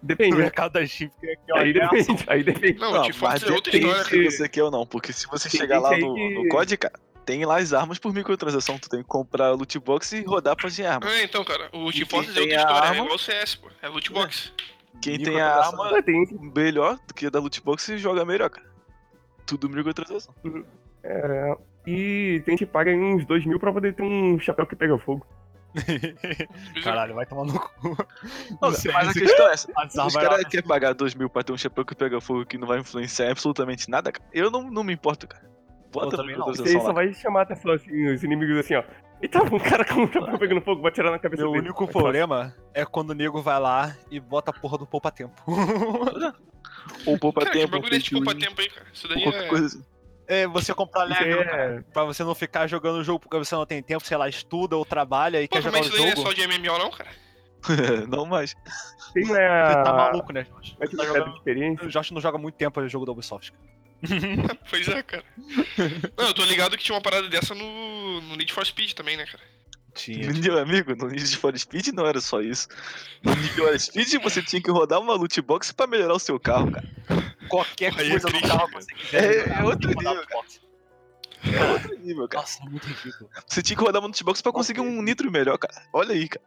Depende. 0.00 0.36
Né? 0.36 0.42
mercado 0.42 0.74
da 0.74 0.86
Steam, 0.86 1.10
que 1.20 1.26
é 1.26 1.34
que 1.34 1.52
é 1.52 1.58
Aí 1.58 1.72
depende, 1.72 2.24
aí 2.28 2.44
depende. 2.44 2.78
Não, 2.78 2.92
Não, 2.92 3.00
o 3.00 3.02
Team 3.02 3.14
Fortress 3.14 3.42
mas 3.44 3.50
é 3.50 3.54
outra 3.54 3.76
história, 3.76 4.04
se 4.04 4.10
cara. 4.10 4.30
você 4.30 4.48
quer 4.48 4.62
ou 4.62 4.70
não, 4.70 4.86
porque 4.86 5.12
se 5.12 5.26
você 5.26 5.50
Tem 5.50 5.60
chegar 5.60 5.80
lá 5.80 5.90
no, 5.98 6.14
que- 6.14 6.34
no 6.34 6.48
COD, 6.48 6.76
cara, 6.76 6.94
tem 7.26 7.44
lá 7.44 7.58
as 7.58 7.72
armas 7.72 7.98
por 7.98 8.14
microtransação. 8.14 8.78
Tu 8.78 8.88
tem 8.88 9.00
que 9.02 9.08
comprar 9.08 9.50
loot 9.50 9.76
box 9.80 10.12
e 10.12 10.22
rodar 10.22 10.54
pra 10.54 10.68
de 10.70 10.84
arma. 10.86 11.10
É, 11.10 11.24
então, 11.24 11.44
cara, 11.44 11.66
o 11.72 11.90
Team 11.90 11.92
quem 11.92 12.04
Fortress 12.06 12.38
é 12.38 12.40
outra 12.42 12.56
a 12.56 12.60
história, 12.60 12.84
é 12.86 12.88
arma- 12.90 13.02
igual 13.02 13.16
o 13.16 13.18
CS, 13.18 13.54
pô. 13.56 13.68
É 13.82 13.88
loot 13.88 14.12
box. 14.12 14.52
Quem 15.00 15.18
tem 15.20 15.40
a 15.40 15.52
arma 15.56 16.00
tem 16.02 16.24
melhor 16.54 16.96
do 17.08 17.12
que 17.14 17.26
a 17.26 17.30
da 17.30 17.40
loot 17.40 17.60
box 17.62 17.98
joga 17.98 18.24
melhor, 18.24 18.48
cara. 18.50 18.66
Tudo 19.44 19.68
microtransação. 19.68 20.32
É, 21.02 21.56
e 21.86 22.42
tem 22.44 22.56
que 22.56 22.66
paga 22.66 22.90
aí 22.90 22.96
uns 22.96 23.24
2 23.26 23.46
mil 23.46 23.58
pra 23.58 23.72
poder 23.72 23.94
ter 23.94 24.02
um 24.02 24.38
chapéu 24.38 24.66
que 24.66 24.76
pega 24.76 24.98
fogo. 24.98 25.26
Caralho, 26.84 27.14
vai 27.14 27.24
tomar 27.24 27.44
no 27.44 27.58
cu. 27.58 27.96
Não, 28.60 28.72
sei, 28.72 28.92
mas 28.92 29.08
a 29.08 29.12
questão 29.12 29.48
é 29.48 29.52
essa. 29.52 29.68
Os 30.06 30.14
caras 30.14 30.44
querem 30.44 30.66
pagar 30.66 30.92
2 30.92 31.14
mil 31.14 31.30
pra 31.30 31.42
ter 31.42 31.52
um 31.52 31.56
chapéu 31.56 31.84
que 31.84 31.94
pega 31.94 32.20
fogo 32.20 32.44
que 32.44 32.58
não 32.58 32.68
vai 32.68 32.78
influenciar 32.78 33.30
absolutamente 33.30 33.90
nada, 33.90 34.12
cara. 34.12 34.28
Eu 34.32 34.50
não, 34.50 34.70
não 34.70 34.84
me 34.84 34.92
importo, 34.92 35.26
cara. 35.26 35.50
Bota 35.90 36.16
também 36.16 36.36
não. 36.36 36.46
Microtransação 36.46 36.86
só 36.86 36.92
vai 36.92 37.12
chamar 37.12 37.40
a 37.40 37.42
atenção, 37.42 37.72
assim, 37.72 38.06
os 38.06 38.22
inimigos 38.22 38.58
assim, 38.58 38.74
ó. 38.74 38.84
Eita, 39.20 39.42
um 39.42 39.58
cara 39.58 39.84
com 39.84 40.02
um 40.02 40.12
chapéu 40.12 40.38
pegando 40.38 40.60
fogo, 40.62 40.82
vai 40.82 40.90
tirar 40.90 41.10
na 41.10 41.18
cabeça 41.18 41.42
Meu 41.42 41.52
dele. 41.52 41.66
único 41.66 41.84
Vai 41.84 41.92
falar, 41.92 42.02
problema 42.04 42.54
é 42.74 42.84
quando 42.84 43.10
o 43.10 43.14
nego 43.14 43.40
vai 43.40 43.60
lá 43.60 43.96
e 44.10 44.18
bota 44.18 44.50
a 44.50 44.54
porra 44.54 44.78
do 44.78 44.86
poupa-tempo. 44.86 45.40
Ou 47.06 47.18
poupa 47.18 47.42
Cara, 47.42 47.52
que 47.52 47.66
bagulho 47.66 47.90
desse 47.90 48.10
feito 48.10 48.24
poupa 48.24 48.34
win, 48.34 48.40
tempo 48.40 48.60
aí, 48.60 48.68
cara. 48.68 48.86
Isso 48.92 49.08
daí 49.08 49.22
é... 49.22 49.46
coisa 49.46 49.66
assim. 49.66 49.84
É, 50.32 50.46
você 50.46 50.72
comprar 50.74 51.04
level, 51.04 51.42
é- 51.42 51.44
cara, 51.44 51.84
pra 51.92 52.04
você 52.04 52.24
não 52.24 52.34
ficar 52.34 52.66
jogando 52.66 52.96
o 53.00 53.04
jogo 53.04 53.20
porque 53.20 53.36
você 53.38 53.54
não 53.54 53.66
tem 53.66 53.82
tempo, 53.82 54.04
sei 54.06 54.16
lá, 54.16 54.28
estuda 54.28 54.76
ou 54.76 54.84
trabalha 54.84 55.42
e 55.42 55.48
Pô, 55.48 55.56
quer 55.56 55.62
jogar 55.62 55.78
mas 55.78 55.86
o 55.86 55.88
isso 55.90 55.96
daí 55.98 56.06
não 56.06 56.12
é 56.12 56.16
jogo. 56.16 56.28
só 56.28 56.34
de 56.34 56.42
MMO 56.48 56.78
não, 56.78 56.90
cara? 56.90 57.10
não 58.08 58.26
mais. 58.26 58.54
Tem 59.14 59.24
uma... 59.24 59.34
Você 59.34 59.84
tá 59.84 59.92
maluco, 59.92 60.32
né, 60.32 60.44
Josh? 60.44 60.74
Vai 60.78 60.88
ter 60.88 60.96
Tá 60.96 61.04
jogando- 61.04 61.36
experiência. 61.36 61.86
O 61.86 61.90
Josh 61.90 62.10
não 62.10 62.20
joga 62.20 62.38
muito 62.38 62.54
tempo 62.56 62.80
o 62.80 62.88
jogo 62.88 63.04
da 63.06 63.12
Ubisoft. 63.12 63.52
cara. 63.52 63.72
Pois 64.68 64.88
é, 64.88 65.02
cara. 65.02 65.22
Não, 66.18 66.26
eu 66.26 66.34
tô 66.34 66.44
ligado 66.44 66.76
que 66.76 66.82
tinha 66.82 66.94
uma 66.96 67.02
parada 67.02 67.28
dessa 67.28 67.54
no, 67.54 68.20
no 68.22 68.34
Need 68.36 68.52
for 68.52 68.66
Speed 68.66 68.94
também, 68.94 69.16
né, 69.16 69.24
cara? 69.26 69.44
Tinha. 69.94 70.32
Meu 70.32 70.58
amigo, 70.58 70.94
no 70.96 71.08
Need 71.08 71.36
for 71.36 71.56
Speed 71.58 71.88
não 71.88 72.06
era 72.06 72.20
só 72.20 72.40
isso. 72.40 72.68
No 73.22 73.34
Need 73.34 73.48
for 73.54 73.78
Speed 73.78 74.14
você 74.22 74.42
tinha 74.42 74.62
que 74.62 74.70
rodar 74.70 75.00
uma 75.00 75.14
loot 75.14 75.40
box 75.42 75.72
pra 75.72 75.86
melhorar 75.86 76.14
o 76.14 76.18
seu 76.18 76.38
carro, 76.40 76.70
cara. 76.72 76.88
Qualquer 77.48 77.92
Aí 77.98 78.06
é 78.06 78.10
coisa 78.10 78.28
no 78.28 78.40
carro 78.40 78.66
que 78.66 78.72
cara. 78.72 78.84
você 78.84 78.94
quiser. 78.94 79.48
É- 79.48 79.60
é 79.60 79.64
outro 79.64 79.88
nível, 79.88 80.26
box. 80.32 80.60
É 81.44 81.72
outro 81.72 81.98
nível, 81.98 82.28
cara. 82.28 82.42
Nossa, 82.42 82.64
muito 82.64 82.86
ridículo. 82.86 83.28
Você 83.46 83.62
tinha 83.62 83.76
que 83.76 83.82
rodar 83.84 84.00
uma 84.00 84.06
loot 84.08 84.24
box 84.24 84.40
pra 84.40 84.52
conseguir 84.52 84.80
um 84.80 85.02
nitro 85.02 85.30
melhor, 85.30 85.58
cara. 85.58 85.74
Olha 85.92 86.12
aí, 86.14 86.28
cara. 86.28 86.44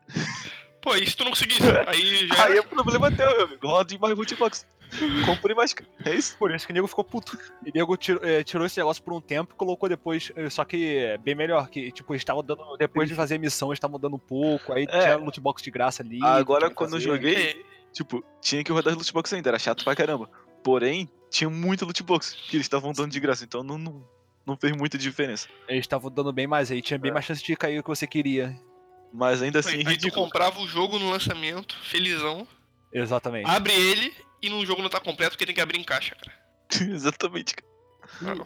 Pô, 0.81 0.95
e 0.95 1.07
se 1.09 1.15
tu 1.17 1.23
não 1.23 1.31
conseguisse? 1.31 1.61
Aí 1.87 2.27
já 2.27 2.45
Aí 2.45 2.57
é 2.59 2.61
problema 2.61 3.11
teu, 3.11 3.27
meu 3.29 3.45
amigo. 3.45 3.67
Roda 3.67 3.93
em 3.93 3.97
mais 3.97 4.15
loot 4.15 4.35
box. 4.35 4.67
Compre 5.25 5.53
mais. 5.53 5.73
É 6.05 6.13
isso. 6.15 6.37
Por 6.37 6.53
isso 6.53 6.65
que 6.65 6.71
o 6.71 6.75
nego 6.75 6.87
ficou 6.87 7.03
puto. 7.03 7.37
E 7.65 7.69
o 7.69 7.73
nego 7.73 7.97
tirou, 7.97 8.23
eh, 8.23 8.43
tirou 8.43 8.65
esse 8.65 8.77
negócio 8.77 9.01
por 9.03 9.13
um 9.13 9.21
tempo 9.21 9.53
e 9.53 9.57
colocou 9.57 9.87
depois, 9.89 10.31
eh, 10.35 10.49
só 10.49 10.63
que 10.65 10.95
é 10.97 11.17
bem 11.17 11.35
melhor, 11.35 11.67
que 11.69 11.91
tipo, 11.91 12.13
eles 12.13 12.21
estavam 12.21 12.43
dando, 12.43 12.77
depois 12.77 13.07
de 13.09 13.15
fazer 13.15 13.35
a 13.35 13.39
missão, 13.39 13.69
eles 13.69 13.77
estavam 13.77 13.99
dando 13.99 14.15
um 14.15 14.19
pouco, 14.19 14.73
aí 14.73 14.83
É. 14.89 14.99
tinha 14.99 15.15
loot 15.17 15.39
box 15.39 15.61
de 15.63 15.71
graça 15.71 16.01
ali. 16.03 16.19
Agora, 16.23 16.69
quando 16.69 16.95
eu 16.95 16.99
fazer. 17.01 17.05
joguei, 17.11 17.35
É, 17.35 17.55
tipo, 17.93 18.23
tinha 18.41 18.63
que 18.63 18.71
rodar 18.71 18.93
loot 18.95 19.11
box 19.13 19.33
ainda. 19.33 19.49
Era 19.49 19.59
chato 19.59 19.83
pra 19.83 19.95
caramba. 19.95 20.29
Porém, 20.63 21.09
tinha 21.29 21.49
muita 21.49 21.85
loot 21.85 22.01
box 22.03 22.33
que 22.49 22.57
eles 22.57 22.65
estavam 22.65 22.91
dando 22.93 23.11
de 23.11 23.19
graça. 23.19 23.43
Então 23.43 23.63
não, 23.63 23.77
não, 23.77 24.03
não 24.45 24.57
fez 24.57 24.75
muita 24.75 24.97
diferença. 24.97 25.47
Eles 25.67 25.81
estavam 25.83 26.09
dando 26.11 26.31
bem 26.33 26.47
mais 26.47 26.71
aí, 26.71 26.81
tinha 26.81 26.97
bem 26.97 27.11
É. 27.11 27.13
mais 27.13 27.25
chance 27.25 27.43
de 27.43 27.55
cair 27.55 27.79
o 27.79 27.83
que 27.83 27.89
você 27.89 28.07
queria. 28.07 28.55
Mas 29.13 29.41
ainda 29.41 29.59
assim, 29.59 29.77
aí 29.77 29.83
tu 29.83 29.89
ridículo. 29.91 30.23
comprava 30.25 30.59
o 30.59 30.67
jogo 30.67 30.99
no 30.99 31.09
lançamento, 31.09 31.75
felizão, 31.83 32.45
Exatamente. 32.91 33.49
abre 33.49 33.71
ele 33.73 34.13
e 34.45 34.49
no 34.49 34.65
jogo 34.65 34.81
não 34.81 34.89
tá 34.89 34.99
completo 34.99 35.31
porque 35.31 35.45
tem 35.45 35.55
que 35.55 35.61
abrir 35.61 35.79
em 35.79 35.83
caixa, 35.83 36.15
cara. 36.15 36.37
Exatamente, 36.93 37.55
cara. 37.55 37.75
Não. 38.21 38.43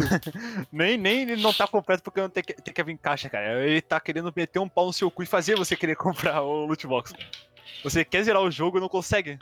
Nem, 0.70 0.96
nem 0.96 1.22
ele 1.22 1.42
não 1.42 1.52
tá 1.52 1.66
completo 1.66 2.02
porque 2.02 2.20
não 2.20 2.28
tem 2.30 2.44
que, 2.44 2.54
tem 2.54 2.72
que 2.72 2.82
vir 2.84 2.92
em 2.92 2.96
caixa, 2.96 3.28
cara. 3.28 3.66
Ele 3.66 3.80
tá 3.80 3.98
querendo 3.98 4.32
meter 4.34 4.60
um 4.60 4.68
pau 4.68 4.86
no 4.86 4.92
seu 4.92 5.10
cu 5.10 5.22
e 5.22 5.26
fazer 5.26 5.56
você 5.56 5.76
querer 5.76 5.96
comprar 5.96 6.42
o 6.42 6.66
loot 6.66 6.86
box. 6.86 7.12
Você 7.82 8.04
quer 8.04 8.22
zerar 8.22 8.42
o 8.42 8.50
jogo 8.50 8.78
e 8.78 8.80
não 8.80 8.88
consegue. 8.88 9.38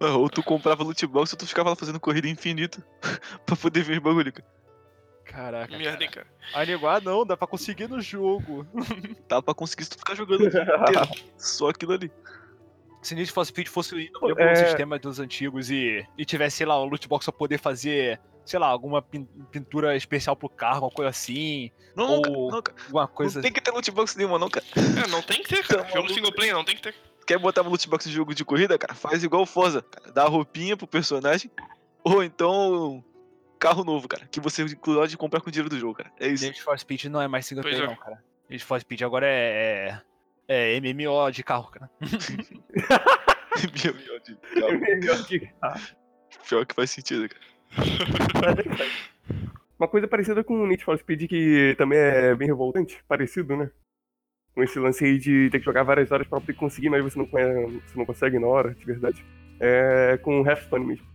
Ah, 0.00 0.16
Ou 0.16 0.30
tu 0.30 0.42
comprava 0.42 0.84
loot 0.84 1.06
box 1.06 1.32
ou 1.32 1.38
tu 1.38 1.46
ficava 1.46 1.70
lá 1.70 1.76
fazendo 1.76 2.00
corrida 2.00 2.28
infinita 2.28 2.84
pra 3.44 3.56
poder 3.56 3.82
ver 3.82 3.98
os 3.98 4.02
bagulho, 4.02 4.32
cara. 4.32 4.46
Caraca. 5.24 5.78
Merda, 5.78 6.04
hein, 6.04 6.10
cara. 6.10 6.26
Aí 6.54 6.66
nego, 6.66 6.86
ah 6.86 7.00
não, 7.00 7.24
dá 7.24 7.36
pra 7.36 7.46
conseguir 7.46 7.88
no 7.88 8.00
jogo. 8.00 8.66
Dá 9.28 9.40
pra 9.40 9.54
conseguir 9.54 9.84
se 9.84 9.90
tu 9.90 9.98
ficar 9.98 10.14
jogando 10.14 10.46
o. 10.46 11.38
Só 11.38 11.70
aquilo 11.70 11.92
ali. 11.92 12.12
Se 13.02 13.14
Need 13.14 13.30
for 13.32 13.44
Speed 13.44 13.66
fosse 13.68 13.94
mesmo 13.94 14.38
é- 14.38 14.54
sistema 14.54 14.98
dos 14.98 15.18
antigos 15.18 15.70
e, 15.70 16.06
e 16.16 16.24
tivesse, 16.24 16.58
sei 16.58 16.66
lá, 16.66 16.80
um 16.80 16.86
loot 16.86 17.08
box 17.08 17.24
pra 17.26 17.32
poder 17.32 17.58
fazer, 17.58 18.20
sei 18.44 18.58
lá, 18.60 18.68
alguma 18.68 19.02
pin- 19.02 19.28
pintura 19.50 19.96
especial 19.96 20.36
pro 20.36 20.48
carro, 20.48 20.86
uma 20.86 20.90
coisa 20.90 21.10
assim, 21.10 21.70
Não, 21.96 22.20
Ou- 22.20 22.62
cara. 22.62 22.78
alguma 22.86 23.08
coisa. 23.08 23.34
Não 23.38 23.42
tem 23.42 23.52
que 23.52 23.60
ter 23.60 23.70
loot 23.72 23.90
box 23.90 24.16
nenhuma, 24.16 24.38
não, 24.38 24.48
cara. 24.48 24.64
É, 25.04 25.08
não 25.08 25.20
tem 25.20 25.42
que 25.42 25.48
ter, 25.48 25.66
cara. 25.66 25.82
Tá 25.82 25.88
Jogo 25.88 25.98
maluco. 26.02 26.14
single 26.14 26.32
player 26.32 26.54
não 26.54 26.64
tem 26.64 26.76
que 26.76 26.82
ter. 26.82 26.94
Quer 27.26 27.38
botar 27.38 27.62
uma 27.62 27.70
loot 27.70 27.88
box 27.88 28.08
de 28.08 28.14
jogo 28.14 28.34
de 28.34 28.44
corrida, 28.44 28.78
cara? 28.78 28.94
Faz 28.94 29.22
igual 29.24 29.42
o 29.42 29.46
Forza, 29.46 29.82
cara. 29.82 30.12
Dá 30.12 30.22
a 30.24 30.28
roupinha 30.28 30.76
pro 30.76 30.86
personagem. 30.86 31.50
Ou 32.04 32.22
então 32.22 33.04
carro 33.58 33.84
novo, 33.84 34.08
cara. 34.08 34.26
Que 34.26 34.40
você 34.40 34.64
pode 34.76 35.16
comprar 35.16 35.40
com 35.40 35.48
o 35.48 35.52
dinheiro 35.52 35.68
do 35.70 35.78
jogo, 35.78 35.94
cara. 35.94 36.10
É 36.18 36.26
isso. 36.28 36.44
Need 36.44 36.60
for 36.62 36.76
Speed 36.78 37.04
não 37.04 37.20
é 37.20 37.28
mais 37.28 37.46
single 37.46 37.62
player, 37.62 37.84
é. 37.84 37.86
não, 37.86 37.94
cara. 37.96 38.22
Need 38.50 38.64
for 38.64 38.80
Speed 38.80 39.02
agora 39.02 39.26
é, 39.28 40.00
é, 40.48 40.78
MMO 40.80 41.30
de 41.30 41.42
carro, 41.42 41.70
cara. 41.70 41.90
Deus, 42.00 42.26
de- 44.24 44.36
calma. 44.60 44.78
Melhor 44.78 45.26
que- 45.26 45.48
Ah, 45.62 45.78
Pior 46.48 46.66
que 46.66 46.74
faz 46.74 46.90
sentido, 46.90 47.28
cara. 47.28 47.42
Uma 49.78 49.88
coisa 49.88 50.06
parecida 50.06 50.44
com 50.44 50.62
o 50.62 50.66
Need 50.66 50.84
for 50.84 50.96
Speed, 50.98 51.28
que 51.28 51.74
também 51.76 51.98
é 51.98 52.34
bem 52.34 52.46
revoltante, 52.46 53.02
parecido, 53.08 53.56
né? 53.56 53.70
Com 54.54 54.62
esse 54.62 54.78
lance 54.78 55.04
aí 55.04 55.18
de 55.18 55.50
ter 55.50 55.58
que 55.58 55.64
jogar 55.64 55.82
várias 55.82 56.12
horas 56.12 56.26
pra 56.26 56.40
poder 56.40 56.52
conseguir, 56.54 56.88
mas 56.88 57.02
você 57.02 57.18
não, 57.18 57.26
conhe- 57.26 57.80
você 57.84 57.98
não 57.98 58.06
consegue 58.06 58.38
na 58.38 58.46
hora, 58.46 58.74
de 58.74 58.84
verdade. 58.84 59.24
É 59.58 60.16
com 60.18 60.40
o 60.40 60.46
Hearthstone 60.46 60.86
mesmo. 60.86 61.06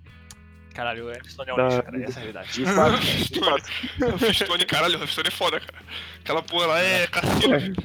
Caralho, 0.77 1.05
o 1.07 1.10
Hearthstone 1.10 1.50
é 1.50 1.53
um 1.53 1.57
Da- 1.57 1.63
lixo, 1.69 1.84
cara. 1.84 2.03
Essa 2.03 2.19
é 2.19 2.22
a 2.22 2.25
verdade. 2.25 2.51
De 2.53 2.65
fato, 2.67 3.00
de 3.34 3.39
fato. 3.39 4.24
Hearthstone, 4.24 4.65
caralho, 4.67 5.00
Hearthstone 5.00 5.27
é 5.27 5.31
foda, 5.31 5.60
cara. 5.60 5.84
Aquela 6.19 6.43
porra 6.43 6.67
lá 6.67 6.79
é 6.79 7.07
cassino. 7.07 7.75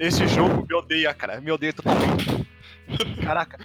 Esse 0.00 0.26
jogo 0.28 0.66
me 0.66 0.74
odeia, 0.74 1.12
cara. 1.12 1.42
Me 1.42 1.52
odeia 1.52 1.74
totalmente. 1.74 2.46
Caraca. 3.22 3.58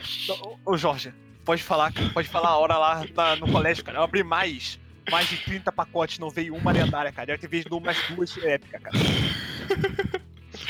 Ô, 0.66 0.74
ô, 0.74 0.78
Jorge, 0.78 1.14
pode 1.46 1.64
falar, 1.64 1.94
cara. 1.94 2.10
Pode 2.10 2.28
falar 2.28 2.50
a 2.50 2.58
hora 2.58 2.78
lá 2.78 3.06
na- 3.16 3.36
no 3.38 3.50
colégio, 3.50 3.86
cara. 3.86 4.00
Eu 4.00 4.04
abri 4.04 4.22
mais. 4.22 4.78
Mais 5.10 5.30
de 5.30 5.38
30 5.38 5.72
pacotes, 5.72 6.20
não 6.20 6.30
veio 6.30 6.54
uma 6.54 6.72
lendária, 6.74 7.12
cara. 7.14 7.28
Deve 7.28 7.40
ter 7.40 7.48
visto 7.48 7.78
umas 7.78 7.98
duas 8.10 8.38
épicas, 8.38 8.82
cara. 8.82 8.98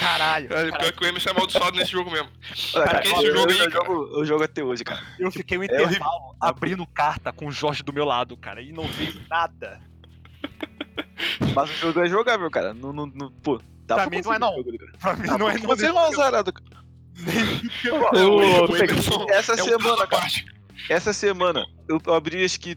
Caralho. 0.03 0.49
Caralho, 0.49 0.71
cara, 0.71 0.83
pior 0.83 0.91
que 0.93 1.03
o 1.03 1.07
Emerson 1.07 1.29
é 1.29 1.31
amaldiçoado 1.31 1.77
nesse 1.77 1.91
jogo 1.91 2.11
mesmo. 2.11 2.29
Olha, 2.75 2.85
Cara, 2.85 3.01
cara, 3.01 3.15
esse 3.17 3.25
eu, 3.25 3.35
jogo 3.37 3.51
aí, 3.51 3.57
eu 3.59 3.71
cara. 3.71 3.85
jogo, 3.85 4.17
eu 4.19 4.25
jogo 4.25 4.43
até 4.43 4.63
hoje, 4.63 4.83
cara. 4.83 5.01
eu 5.19 5.31
fiquei 5.31 5.57
um 5.57 5.63
É 5.63 5.65
intervalo 5.65 6.35
abrindo 6.41 6.85
carta 6.87 7.31
com 7.31 7.47
o 7.47 7.51
Jorge 7.51 7.83
do 7.83 7.93
meu 7.93 8.05
lado, 8.05 8.35
cara. 8.37 8.61
E 8.61 8.71
não 8.71 8.87
veio 8.87 9.19
nada. 9.29 9.79
Mas 11.55 11.69
o 11.69 11.73
jogo 11.73 11.99
é 12.01 12.07
jogável, 12.09 12.49
cara. 12.51 12.73
Não, 12.73 12.91
não, 12.93 13.05
não- 13.07 13.31
pô, 13.31 13.59
dá 13.85 13.95
Pra 13.95 14.07
pra 14.07 14.17
mim 14.17 14.23
não 14.23 14.33
é 14.33 14.39
não. 14.39 14.55
jogo, 14.57 14.77
cara. 14.77 14.91
Pra 14.99 15.15
mim 15.15 15.29
Ah, 15.29 15.37
não 15.37 15.49
é 15.49 15.57
não. 15.57 15.67
Você 15.67 15.85
é 15.87 15.91
mal 15.91 16.05
azarado, 16.07 16.51
cara. 16.53 16.83
É, 19.29 19.35
Essa 19.37 19.53
é 19.53 19.57
semana, 19.57 20.07
cara. 20.07 20.25
Essa 20.89 21.13
semana 21.13 21.65
eu 21.87 22.01
eu 22.05 22.13
abri 22.13 22.43
acho 22.43 22.59
que 22.59 22.75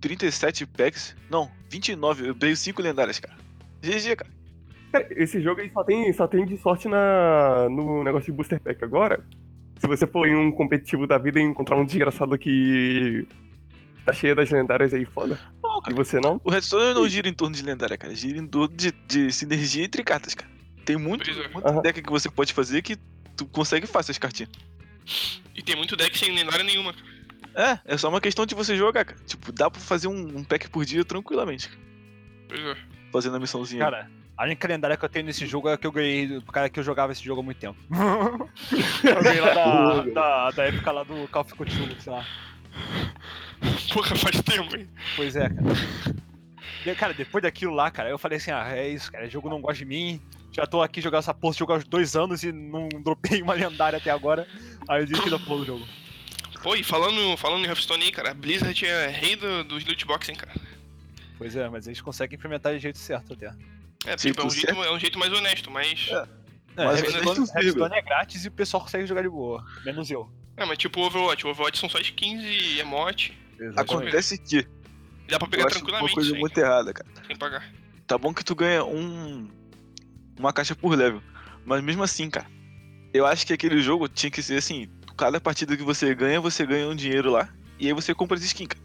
37 0.00 0.66
packs. 0.66 1.16
Não, 1.30 1.50
29. 1.68 2.26
Eu 2.28 2.30
abri 2.32 2.56
5 2.56 2.80
lendárias, 2.82 3.18
cara. 3.18 3.36
GG, 3.82 4.16
cara. 4.16 4.30
Cara, 5.02 5.22
esse 5.22 5.40
jogo 5.40 5.60
aí 5.60 5.70
só 5.72 5.84
tem, 5.84 6.12
só 6.12 6.26
tem 6.28 6.44
de 6.46 6.56
sorte 6.58 6.88
na, 6.88 7.68
no 7.70 8.02
negócio 8.04 8.26
de 8.26 8.36
Booster 8.36 8.60
Pack. 8.60 8.82
Agora, 8.84 9.24
se 9.78 9.86
você 9.86 10.06
for 10.06 10.26
em 10.26 10.34
um 10.34 10.50
competitivo 10.52 11.06
da 11.06 11.18
vida 11.18 11.38
e 11.40 11.42
encontrar 11.42 11.76
um 11.76 11.84
desgraçado 11.84 12.36
que 12.38 13.26
tá 14.04 14.12
cheio 14.12 14.36
das 14.36 14.50
lendárias 14.50 14.94
aí 14.94 15.04
foda, 15.04 15.38
Não, 15.62 15.78
e 15.78 15.82
cara. 15.82 15.96
você 15.96 16.20
não, 16.20 16.40
O 16.44 16.50
Redstone 16.50 16.94
não 16.94 17.08
gira 17.08 17.28
em 17.28 17.34
torno 17.34 17.54
de 17.54 17.62
lendária, 17.62 17.96
cara. 17.98 18.14
Gira 18.14 18.38
em 18.38 18.46
torno 18.46 18.74
de, 18.76 18.92
de 19.06 19.32
sinergia 19.32 19.84
entre 19.84 20.02
cartas, 20.04 20.34
cara. 20.34 20.50
Tem 20.84 20.96
muito, 20.96 21.28
é. 21.28 21.50
Aham. 21.68 21.82
deck 21.82 22.00
que 22.02 22.10
você 22.10 22.30
pode 22.30 22.52
fazer 22.52 22.82
que 22.82 22.96
tu 23.36 23.44
consegue 23.46 23.86
fácil 23.86 24.12
as 24.12 24.18
cartinhas. 24.18 24.50
E 25.54 25.62
tem 25.62 25.74
muito 25.76 25.96
deck 25.96 26.16
sem 26.16 26.32
lendária 26.34 26.62
nenhuma. 26.64 26.94
É, 27.54 27.78
é 27.84 27.96
só 27.96 28.08
uma 28.08 28.20
questão 28.20 28.44
de 28.46 28.54
você 28.54 28.76
jogar, 28.76 29.04
cara. 29.04 29.18
Tipo, 29.26 29.50
dá 29.50 29.70
pra 29.70 29.80
fazer 29.80 30.08
um, 30.08 30.38
um 30.38 30.44
pack 30.44 30.68
por 30.68 30.84
dia 30.84 31.04
tranquilamente. 31.04 31.68
cara. 31.68 31.80
Pois 32.48 32.60
é. 32.60 32.76
Fazendo 33.10 33.36
a 33.36 33.40
missãozinha. 33.40 33.82
Cara, 33.82 34.10
a 34.36 34.44
única 34.44 34.68
lendária 34.68 34.96
que 34.96 35.04
eu 35.04 35.08
tenho 35.08 35.24
nesse 35.24 35.46
jogo 35.46 35.68
é 35.68 35.76
que 35.76 35.86
eu 35.86 35.92
ganhei 35.92 36.26
do 36.26 36.42
cara 36.42 36.68
que 36.68 36.78
eu 36.78 36.84
jogava 36.84 37.12
esse 37.12 37.24
jogo 37.24 37.40
há 37.40 37.44
muito 37.44 37.58
tempo. 37.58 37.78
eu 39.02 39.22
ganhei 39.22 39.40
lá 39.40 39.54
da, 39.54 40.02
da, 40.02 40.50
da 40.50 40.64
época 40.64 40.92
lá 40.92 41.04
do 41.04 41.26
Call 41.28 41.42
of 41.42 41.54
Cthulhu, 41.54 42.00
sei 42.00 42.12
lá. 42.12 42.26
Porra, 43.92 44.14
faz 44.14 44.40
tempo, 44.42 44.76
hein? 44.76 44.88
Pois 45.16 45.36
é, 45.36 45.48
cara. 45.48 45.62
E, 46.84 46.94
cara, 46.94 47.14
depois 47.14 47.42
daquilo 47.42 47.74
lá, 47.74 47.90
cara, 47.90 48.10
eu 48.10 48.18
falei 48.18 48.36
assim, 48.36 48.50
ah, 48.50 48.76
é 48.76 48.88
isso, 48.88 49.10
cara, 49.10 49.26
o 49.26 49.30
jogo 49.30 49.48
não 49.48 49.60
gosta 49.60 49.78
de 49.78 49.86
mim. 49.86 50.20
Já 50.52 50.66
tô 50.66 50.82
aqui 50.82 51.00
jogando 51.00 51.20
essa 51.20 51.34
porra, 51.34 51.54
jogo 51.54 51.72
há 51.72 51.78
dois 51.78 52.14
anos 52.14 52.42
e 52.42 52.52
não 52.52 52.88
dropei 52.88 53.42
uma 53.42 53.54
lendária 53.54 53.96
até 53.96 54.10
agora. 54.10 54.46
Aí 54.88 55.02
eu 55.02 55.06
desisti 55.06 55.30
da 55.30 55.38
porra 55.38 55.60
do 55.60 55.64
jogo. 55.66 55.86
Pô, 56.62 56.74
e 56.74 56.84
falando, 56.84 57.36
falando 57.36 57.64
em 57.64 57.68
Hearthstone 57.68 58.04
aí, 58.04 58.12
cara, 58.12 58.30
a 58.30 58.34
Blizzard 58.34 58.84
é 58.84 59.08
rei 59.08 59.36
do, 59.36 59.64
dos 59.64 59.84
loot 59.84 60.04
box, 60.06 60.28
hein, 60.30 60.36
cara. 60.36 60.54
Pois 61.38 61.54
é, 61.56 61.68
mas 61.68 61.86
eles 61.86 62.00
conseguem 62.00 62.36
implementar 62.36 62.72
de 62.72 62.78
jeito 62.78 62.98
certo 62.98 63.34
até. 63.34 63.52
É, 64.06 64.16
Sim, 64.16 64.28
tipo, 64.28 64.42
é 64.42 64.44
um, 64.46 64.50
jeito, 64.50 64.70
é 64.70 64.92
um 64.92 64.98
jeito 64.98 65.18
mais 65.18 65.32
honesto, 65.32 65.70
mas. 65.70 66.08
É. 66.10 66.36
É, 66.78 66.84
Mas 66.84 67.02
honesto, 67.02 67.56
Hearthstone 67.56 67.94
é 67.94 68.02
grátis 68.02 68.44
e 68.44 68.48
o 68.48 68.52
pessoal 68.52 68.82
consegue 68.82 69.06
jogar 69.06 69.22
de 69.22 69.30
boa. 69.30 69.64
Menos 69.84 70.10
eu. 70.10 70.30
É, 70.58 70.64
mas 70.66 70.76
tipo 70.76 71.00
Overwatch. 71.00 71.46
O 71.46 71.50
Overwatch 71.50 71.78
são 71.78 71.88
só 71.88 71.98
skins 71.98 72.42
e 72.42 72.78
emote. 72.80 73.36
Acontece 73.76 74.36
que 74.36 74.66
Dá 75.28 75.38
pra 75.38 75.46
eu 75.46 75.50
pegar 75.50 75.64
uma 75.64 75.70
tranquilamente 75.70 76.14
coisa 76.14 76.30
sem, 76.30 76.38
muito 76.38 76.58
errada, 76.58 76.92
cara. 76.92 77.08
sem 77.26 77.36
pagar. 77.36 77.72
Tá 78.06 78.16
bom 78.16 78.32
que 78.32 78.44
tu 78.44 78.54
ganha 78.54 78.84
um. 78.84 79.48
Uma 80.38 80.52
caixa 80.52 80.74
por 80.74 80.94
level. 80.94 81.22
Mas 81.64 81.82
mesmo 81.82 82.02
assim, 82.02 82.30
cara. 82.30 82.46
Eu 83.12 83.26
acho 83.26 83.46
que 83.46 83.52
aquele 83.52 83.80
jogo 83.80 84.08
tinha 84.08 84.30
que 84.30 84.42
ser 84.42 84.56
assim. 84.56 84.88
Cada 85.16 85.40
partida 85.40 85.76
que 85.76 85.82
você 85.82 86.14
ganha, 86.14 86.40
você 86.40 86.66
ganha 86.66 86.86
um 86.88 86.94
dinheiro 86.94 87.30
lá. 87.30 87.48
E 87.78 87.86
aí 87.86 87.92
você 87.92 88.14
compra 88.14 88.36
as 88.36 88.44
skins, 88.44 88.68
cara. 88.68 88.84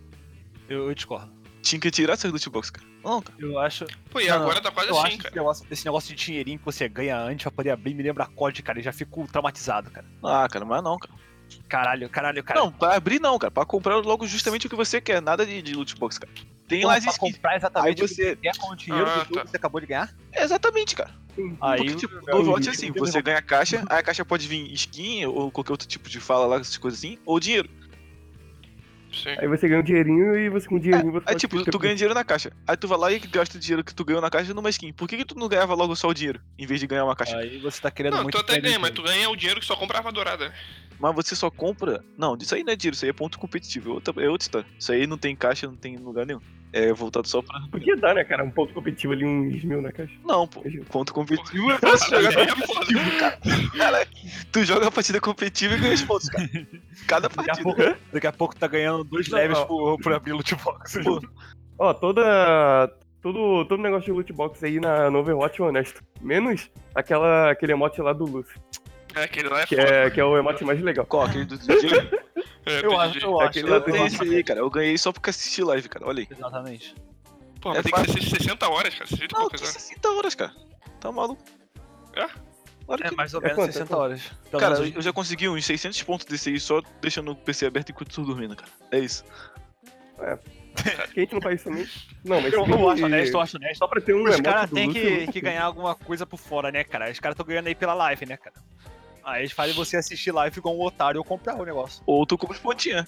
Eu, 0.69 0.87
eu 0.87 0.95
discordo. 0.95 1.31
Tinha 1.61 1.79
que 1.79 1.91
tirar 1.91 2.13
essas 2.13 2.31
loot 2.31 2.49
box, 2.49 2.71
cara. 2.71 2.87
Não, 3.03 3.21
cara. 3.21 3.37
Eu 3.39 3.59
acho. 3.59 3.85
Pô, 4.09 4.19
e 4.19 4.27
Não, 4.27 4.35
agora 4.37 4.59
tá 4.61 4.71
quase 4.71 4.89
eu 4.89 4.97
assim, 4.97 5.07
acho 5.07 5.17
que 5.17 5.23
cara. 5.23 5.29
esse 5.29 5.37
negócio, 5.37 5.65
esse 5.71 5.85
negócio 5.85 6.15
de 6.15 6.25
dinheirinho 6.25 6.57
que 6.59 6.65
você 6.65 6.89
ganha 6.89 7.17
antes 7.19 7.43
pra 7.43 7.51
poder 7.51 7.69
abrir 7.71 7.93
me 7.93 8.01
lembra 8.03 8.25
COD, 8.25 8.63
cara. 8.63 8.79
E 8.79 8.83
já 8.83 8.91
fico 8.91 9.27
traumatizado, 9.31 9.91
cara. 9.91 10.05
Ah, 10.23 10.47
cara, 10.49 10.65
mas 10.65 10.83
não, 10.83 10.97
cara. 10.97 11.13
Caralho, 11.67 12.09
caralho, 12.09 12.43
cara. 12.43 12.59
Não, 12.59 12.71
pra 12.71 12.95
abrir 12.95 13.19
não, 13.19 13.37
cara. 13.37 13.51
Pra 13.51 13.65
comprar 13.65 13.97
logo 13.97 14.25
justamente 14.25 14.67
o 14.67 14.69
que 14.69 14.75
você 14.75 14.99
quer. 15.01 15.21
Nada 15.21 15.45
de, 15.45 15.61
de 15.61 15.73
loot 15.73 15.95
box, 15.97 16.17
cara. 16.17 16.31
Tem 16.67 16.85
lá 16.85 16.95
as 16.95 17.03
pra 17.03 17.11
skins. 17.13 17.35
comprar 17.35 17.55
exatamente 17.57 17.87
Aí 17.87 17.91
o 17.93 17.95
que 17.95 18.07
você- 18.15 18.29
você 18.29 18.35
quer 18.37 18.57
com 18.57 18.71
o 18.71 18.75
dinheiro 18.75 19.05
Ah, 19.05 19.13
do 19.13 19.19
jogo 19.19 19.33
tá. 19.35 19.41
que 19.41 19.49
você 19.51 19.57
acabou 19.57 19.81
de 19.81 19.87
ganhar. 19.87 20.15
Exatamente, 20.33 20.95
cara. 20.95 21.11
Aí, 21.61 21.77
Porque, 21.77 21.95
tipo, 21.95 22.13
eu- 22.15 22.21
no 22.21 22.37
Overwatch 22.39 22.67
é 22.67 22.69
eu- 22.69 22.73
assim, 22.73 22.87
eu- 22.87 22.93
você 22.93 23.21
ganha 23.21 23.37
a 23.37 23.41
caixa, 23.41 23.83
aí 23.89 23.99
a 23.99 24.03
caixa 24.03 24.23
pode 24.25 24.47
vir 24.47 24.71
skin 24.73 25.25
ou 25.25 25.51
qualquer 25.51 25.73
outro 25.73 25.87
tipo 25.87 26.09
de 26.09 26.19
fala 26.19 26.45
lá, 26.45 26.55
essas 26.59 26.77
coisas 26.77 26.99
assim, 26.99 27.17
ou 27.25 27.39
dinheiro. 27.39 27.69
Sim. 29.11 29.35
aí 29.37 29.47
você 29.47 29.67
ganha 29.67 29.81
um 29.81 29.83
dinheirinho 29.83 30.37
e 30.37 30.49
você 30.49 30.67
com 30.67 30.75
o 30.75 30.79
dinheirinho 30.79 31.11
você 31.11 31.25
Aí 31.27 31.33
pode 31.33 31.39
tipo, 31.39 31.63
tu 31.71 31.79
ganha 31.79 31.95
dinheiro 31.95 32.13
na 32.13 32.23
caixa. 32.23 32.51
Aí 32.67 32.77
tu 32.77 32.87
vai 32.87 32.97
lá 32.97 33.11
e 33.11 33.19
gasta 33.19 33.57
o 33.57 33.59
dinheiro 33.59 33.83
que 33.83 33.93
tu 33.93 34.05
ganhou 34.05 34.21
na 34.21 34.29
caixa 34.29 34.53
numa 34.53 34.69
skin. 34.69 34.93
Por 34.93 35.07
que, 35.07 35.17
que 35.17 35.25
tu 35.25 35.37
não 35.37 35.47
ganhava 35.47 35.73
logo 35.73 35.95
só 35.95 36.07
o 36.07 36.13
dinheiro, 36.13 36.39
em 36.57 36.65
vez 36.65 36.79
de 36.79 36.87
ganhar 36.87 37.03
uma 37.05 37.15
caixa? 37.15 37.37
Aí 37.37 37.59
você 37.59 37.81
tá 37.81 37.91
querendo 37.91 38.15
Não, 38.15 38.23
muito. 38.23 38.37
tu 38.37 38.41
até 38.41 38.59
ganha, 38.59 38.79
mas 38.79 38.91
tu 38.91 39.03
ganha 39.03 39.29
o 39.29 39.35
dinheiro 39.35 39.59
que 39.59 39.65
só 39.65 39.75
compra 39.75 39.97
a 39.97 39.99
arma 39.99 40.11
dourada. 40.11 40.53
Mas 40.99 41.15
você 41.15 41.35
só 41.35 41.49
compra. 41.49 42.03
Não, 42.17 42.37
isso 42.39 42.53
aí 42.53 42.63
não 42.63 42.73
é 42.73 42.75
dinheiro, 42.75 42.95
isso 42.95 43.05
aí 43.05 43.09
é 43.09 43.13
ponto 43.13 43.39
competitivo. 43.39 43.89
É 43.89 43.93
outra, 43.93 44.23
é 44.23 44.29
outra 44.29 44.45
história. 44.45 44.67
Isso 44.77 44.91
aí 44.91 45.07
não 45.07 45.17
tem 45.17 45.35
caixa, 45.35 45.67
não 45.67 45.75
tem 45.75 45.97
lugar 45.97 46.25
nenhum. 46.25 46.41
É 46.73 46.93
voltado 46.93 47.27
só 47.27 47.41
pra. 47.41 47.59
Podia 47.69 47.97
dar, 47.97 48.15
né, 48.15 48.23
cara? 48.23 48.43
Um 48.43 48.49
ponto 48.51 48.73
competitivo 48.73 49.11
ali, 49.13 49.25
uns 49.25 49.61
mil 49.63 49.81
na 49.81 49.91
caixa. 49.91 50.13
Não, 50.25 50.47
pô. 50.47 50.63
Ponto 50.89 51.13
competitivo 51.13 51.69
é 51.71 51.77
pra 51.77 51.91
você 51.91 52.05
jogar 52.21 52.41
é 52.41 52.47
competitivo, 52.47 53.19
cara. 53.19 53.37
Cara, 53.77 54.07
tu 54.51 54.63
joga 54.63 54.87
a 54.87 54.91
partida 54.91 55.19
competitiva 55.19 55.73
e 55.75 55.79
ganha 55.79 55.93
os 55.93 56.01
pontos, 56.03 56.29
cara. 56.29 56.49
Cada 57.07 57.27
Daqui 57.27 57.39
a, 57.39 57.43
partida. 57.43 57.63
pouco, 57.63 57.97
daqui 58.13 58.27
a 58.27 58.31
pouco 58.31 58.55
tá 58.55 58.67
ganhando 58.67 59.03
dois 59.03 59.27
Não, 59.27 59.39
ó. 59.53 59.65
por, 59.65 59.97
por 60.01 60.13
abrir 60.13 60.31
loot 60.31 60.55
box. 60.55 60.99
Pô, 61.03 61.21
Ó, 61.77 61.93
toda. 61.93 62.89
Todo, 63.21 63.65
todo 63.65 63.83
negócio 63.83 64.05
de 64.05 64.11
loot 64.13 64.33
box 64.33 64.63
aí 64.63 64.79
na, 64.79 65.11
no 65.11 65.19
Overwatch 65.19 65.61
é 65.61 65.65
honesto. 65.65 66.01
Menos 66.21 66.71
aquela, 66.95 67.51
aquele 67.51 67.73
emote 67.73 68.01
lá 68.01 68.13
do 68.13 68.25
Luffy. 68.25 68.57
É, 69.13 69.23
aquele 69.25 69.49
lá 69.49 69.61
é 69.61 69.65
Que 69.65 69.75
foda. 69.75 69.87
é, 69.89 70.09
que 70.09 70.19
é 70.19 70.25
o 70.25 70.37
emote 70.37 70.63
mais 70.63 70.81
legal. 70.81 71.05
Qual? 71.05 71.23
Aquele 71.25 71.45
do 71.45 71.57
DJ? 71.57 72.09
É, 72.65 72.85
Eu 72.85 72.99
acho, 72.99 73.17
eu 73.19 73.41
acho. 73.41 73.59
Eu- 73.59 73.67
Eu 73.67 73.81
tenho 73.81 73.97
eu- 73.97 74.05
esse 74.07 74.21
aí, 74.21 74.43
cara. 74.43 74.59
Eu 74.59 74.69
ganhei 74.69 74.97
só 74.97 75.11
porque 75.11 75.29
assisti 75.29 75.63
live, 75.63 75.89
cara. 75.89 76.05
Olha 76.07 76.19
aí. 76.21 76.27
Exatamente. 76.29 76.95
Pô, 77.59 77.69
mas 77.69 77.79
é 77.79 77.83
tem 77.83 77.91
que 77.93 78.11
ser 78.21 78.29
60 78.39 78.69
horas, 78.69 78.93
cara. 78.93 79.07
60 79.07 79.25
e 79.25 79.27
Não, 79.33 79.41
poucas 79.41 79.61
que 79.61 79.67
horas. 79.67 79.81
60 79.81 80.09
horas, 80.11 80.35
cara. 80.35 80.51
Tá 80.99 81.11
maluco? 81.11 81.43
É? 82.15 82.27
Claro 82.85 83.05
É 83.05 83.09
que 83.09 83.15
mais 83.15 83.33
ou 83.33 83.39
É 83.39 83.43
menos 83.43 83.55
quanto? 83.55 83.69
É 83.69 83.73
60 83.73 83.87
quanto? 83.89 83.99
horas. 84.01 84.21
Pelo 84.49 84.59
Cara, 84.61 84.79
menos 84.79 84.95
eu 84.95 85.01
já 85.01 85.13
consegui 85.13 85.47
uns 85.49 85.65
600 85.65 86.01
pontos 86.03 86.25
desse 86.25 86.49
aí 86.49 86.59
só 86.59 86.81
deixando 87.01 87.31
o 87.31 87.35
PC 87.35 87.65
aberto 87.65 87.89
enquanto 87.91 88.13
tô 88.13 88.23
dormindo, 88.23 88.55
cara. 88.55 88.71
É 88.91 88.99
isso. 88.99 89.23
Que 91.13 91.19
a 91.19 91.23
gente 91.23 91.33
não 91.33 91.41
faz 91.41 91.59
isso 91.59 91.69
também. 91.69 91.87
Não, 92.23 92.39
mas 92.41 92.53
eu, 92.53 92.65
eu 92.65 92.89
acho 92.89 93.05
honesto, 93.05 93.33
eu 93.33 93.41
acho 93.41 93.57
honesto. 93.57 93.77
Só 93.79 93.87
pra 93.87 93.99
ter 93.99 94.15
um 94.15 94.23
Os 94.23 94.39
caras 94.39 94.69
têm 94.69 94.91
que, 94.91 95.27
que 95.27 95.41
ganhar 95.41 95.65
alguma 95.65 95.93
coisa 95.95 96.25
por 96.25 96.37
fora, 96.37 96.71
né, 96.71 96.83
cara? 96.83 97.11
Os 97.11 97.19
caras 97.19 97.33
estão 97.33 97.45
ganhando 97.45 97.67
aí 97.67 97.75
pela 97.75 97.93
live, 97.93 98.25
né, 98.25 98.37
cara? 98.37 98.55
Aí 99.23 99.41
eles 99.43 99.51
fazem 99.51 99.75
você 99.75 99.97
assistir 99.97 100.31
live 100.31 100.57
igual 100.57 100.75
um 100.75 100.81
otário 100.81 101.19
ou 101.19 101.25
comprar 101.25 101.55
o 101.55 101.65
negócio. 101.65 102.01
Ou 102.05 102.25
tu 102.25 102.37
compra 102.37 102.55
os 102.55 102.61
pontinhos. 102.61 103.05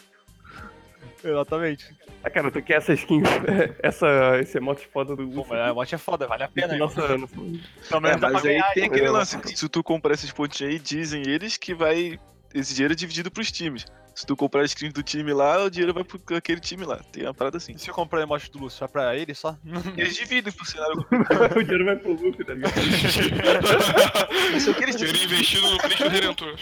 Exatamente. 1.23 1.95
Ah, 2.23 2.29
cara, 2.29 2.51
tu 2.51 2.61
quer 2.61 2.77
essa 2.77 2.93
skin, 2.93 3.21
essa, 3.81 4.07
esse 4.39 4.57
emote 4.57 4.87
foda 4.87 5.15
do 5.15 5.25
Pô, 5.27 5.35
Luffy. 5.37 5.53
mas 5.53 5.69
a 5.69 5.73
moto 5.73 5.93
é 5.93 5.97
foda, 5.97 6.27
vale 6.27 6.43
a 6.43 6.47
pena. 6.47 6.75
Nossa, 6.77 7.17
nossa, 7.17 7.33
Pelo 7.35 8.07
É, 8.07 8.17
pra 8.17 8.29
mas 8.31 8.45
aí 8.45 8.53
ganhar. 8.53 8.73
tem 8.73 8.83
aquele 8.85 9.05
É. 9.05 9.09
lance. 9.09 9.37
que 9.39 9.57
Se 9.57 9.67
tu 9.69 9.81
comprar 9.83 10.13
esses 10.13 10.31
pontinhos 10.31 10.73
aí, 10.73 10.79
dizem 10.79 11.23
eles 11.27 11.57
que 11.57 11.73
vai. 11.73 12.19
Esse 12.53 12.73
dinheiro 12.73 12.93
é 12.93 12.95
dividido 12.95 13.31
pros 13.31 13.51
times. 13.51 13.85
Se 14.15 14.27
tu 14.27 14.35
comprar 14.35 14.61
a 14.61 14.65
skin 14.65 14.89
do 14.91 15.01
time 15.01 15.33
lá, 15.33 15.63
o 15.63 15.71
dinheiro 15.71 15.91
vai 15.91 16.03
pro 16.03 16.21
aquele 16.37 16.59
time 16.59 16.85
lá. 16.85 16.97
Tem 17.11 17.23
uma 17.23 17.33
parada 17.33 17.57
assim. 17.57 17.71
E 17.73 17.79
se 17.79 17.89
eu 17.89 17.95
comprar 17.95 18.19
o 18.19 18.21
emote 18.21 18.51
do 18.51 18.59
Lúcio, 18.59 18.79
vai 18.81 18.87
pra 18.87 19.15
ele 19.17 19.33
só? 19.33 19.57
Eles 19.97 20.15
dividem 20.15 20.53
pro 20.53 20.63
cenário. 20.65 21.03
o 21.57 21.63
dinheiro 21.63 21.85
vai 21.85 21.95
pro 21.95 22.11
Luffy, 22.13 22.45
tá 22.45 22.53
ligado? 22.53 22.73
Isso 24.55 24.69
é 24.69 24.71
o 24.71 24.75
que 24.75 24.83
eles 24.83 24.95
Dinheiro 24.95 25.17
dividem. 25.17 25.39
investido 25.39 25.71
no 25.71 25.77
Cristo 25.79 26.07
Redentor. 26.09 26.59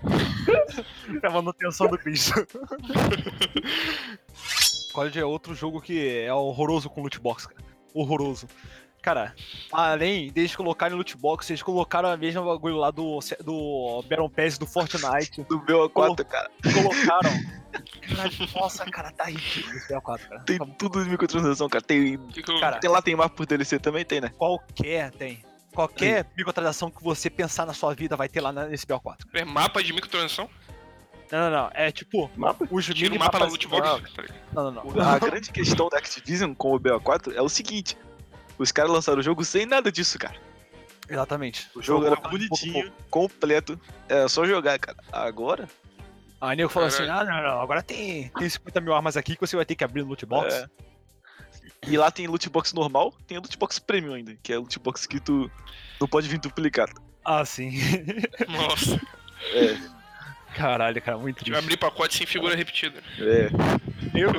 pra 1.20 1.30
manutenção 1.30 1.86
do 1.88 1.98
Cristo. 1.98 2.46
COD 4.94 5.18
é 5.18 5.24
outro 5.24 5.54
jogo 5.54 5.80
que 5.82 6.08
é 6.18 6.32
horroroso 6.32 6.88
com 6.88 7.02
loot 7.02 7.18
box, 7.20 7.46
cara. 7.46 7.60
Horroroso. 7.92 8.48
Cara, 9.04 9.34
além 9.70 10.32
deles 10.32 10.56
colocarem 10.56 10.96
loot 10.96 11.14
box, 11.18 11.50
eles 11.50 11.62
colocaram 11.62 12.08
a 12.08 12.16
mesma 12.16 12.42
bagulho 12.42 12.76
lá 12.78 12.90
do, 12.90 13.18
do 13.44 14.02
Battle 14.08 14.30
Pass 14.30 14.56
do 14.56 14.66
Fortnite. 14.66 15.42
Do 15.42 15.60
BO4, 15.60 16.24
cara. 16.24 16.50
Colocaram. 16.62 17.30
Caralho, 18.08 18.32
nossa, 18.56 18.86
cara, 18.86 19.10
tá 19.12 19.24
ridículo 19.24 19.76
esse 19.76 19.92
BO4, 19.92 20.20
cara. 20.26 20.40
Tem 20.46 20.56
Tá- 20.58 20.66
tudo 20.78 21.04
de 21.04 21.10
microtransação, 21.10 21.68
cara. 21.68 21.84
Tem, 21.84 22.18
Cara, 22.58 22.78
tem 22.78 22.88
lá, 22.88 23.02
tem 23.02 23.14
mapa 23.14 23.36
por 23.36 23.44
DLC 23.44 23.78
também, 23.78 24.06
tem, 24.06 24.22
né? 24.22 24.30
Qualquer 24.38 25.10
tem. 25.10 25.44
Qualquer 25.74 26.24
microtransação 26.34 26.90
que 26.90 27.04
você 27.04 27.28
pensar 27.28 27.66
na 27.66 27.74
sua 27.74 27.94
vida 27.94 28.16
vai 28.16 28.26
ter 28.26 28.40
lá 28.40 28.52
nesse 28.52 28.86
BO4. 28.86 29.18
É 29.34 29.44
mapa 29.44 29.82
de 29.82 29.92
microtransação? 29.92 30.48
Não, 31.30 31.50
não, 31.50 31.50
não. 31.50 31.70
É 31.74 31.92
tipo, 31.92 32.30
Mapa? 32.36 32.66
os 32.70 32.86
Tira 32.86 33.14
o 33.14 33.18
mapa 33.18 33.38
na 33.38 33.44
loot 33.44 33.68
box? 33.68 34.02
Não, 34.54 34.70
não, 34.70 34.84
não. 34.84 35.00
A 35.02 35.18
grande 35.18 35.50
questão 35.52 35.90
da 35.90 35.98
Activision 35.98 36.54
com 36.54 36.74
o 36.74 36.80
BO4 36.80 37.34
é 37.34 37.42
o 37.42 37.50
seguinte. 37.50 37.98
Os 38.58 38.72
caras 38.72 38.90
lançaram 38.90 39.18
o 39.18 39.22
jogo 39.22 39.44
sem 39.44 39.66
nada 39.66 39.90
disso, 39.90 40.18
cara. 40.18 40.36
Exatamente. 41.08 41.68
O 41.74 41.82
jogo 41.82 42.06
era 42.06 42.16
bonitinho, 42.16 42.92
completo. 43.10 43.78
Era 44.08 44.28
só 44.28 44.44
jogar, 44.46 44.78
cara. 44.78 44.96
Agora. 45.12 45.68
Aí 46.40 46.54
o 46.54 46.56
nego 46.56 46.68
falou 46.68 46.88
assim: 46.88 47.04
ah, 47.04 47.24
não, 47.24 47.42
não, 47.42 47.60
agora 47.60 47.82
tem, 47.82 48.28
tem 48.28 48.48
50 48.48 48.80
mil 48.80 48.94
armas 48.94 49.16
aqui 49.16 49.34
que 49.34 49.40
você 49.40 49.56
vai 49.56 49.64
ter 49.64 49.74
que 49.74 49.84
abrir 49.84 50.02
no 50.02 50.08
loot 50.08 50.24
box. 50.26 50.54
É. 50.54 50.68
E 51.86 51.96
lá 51.98 52.10
tem 52.10 52.26
loot 52.26 52.48
box 52.48 52.72
normal, 52.72 53.14
tem 53.26 53.38
loot 53.38 53.58
box 53.58 53.78
premium 53.78 54.14
ainda, 54.14 54.34
que 54.42 54.52
é 54.52 54.58
loot 54.58 54.78
box 54.78 55.06
que 55.06 55.20
tu 55.20 55.50
não 56.00 56.08
pode 56.08 56.28
vir 56.28 56.38
duplicado. 56.38 56.92
Ah, 57.24 57.44
sim. 57.44 57.72
Nossa, 58.48 59.00
É, 59.52 59.76
Caralho, 60.54 61.02
cara, 61.02 61.18
muito 61.18 61.36
vai 61.36 61.44
triste. 61.44 61.58
abrir 61.58 61.76
pacote 61.76 62.16
sem 62.16 62.26
figura 62.26 62.54
repetida. 62.54 63.02
é. 63.18 63.48
Eu, 64.14 64.30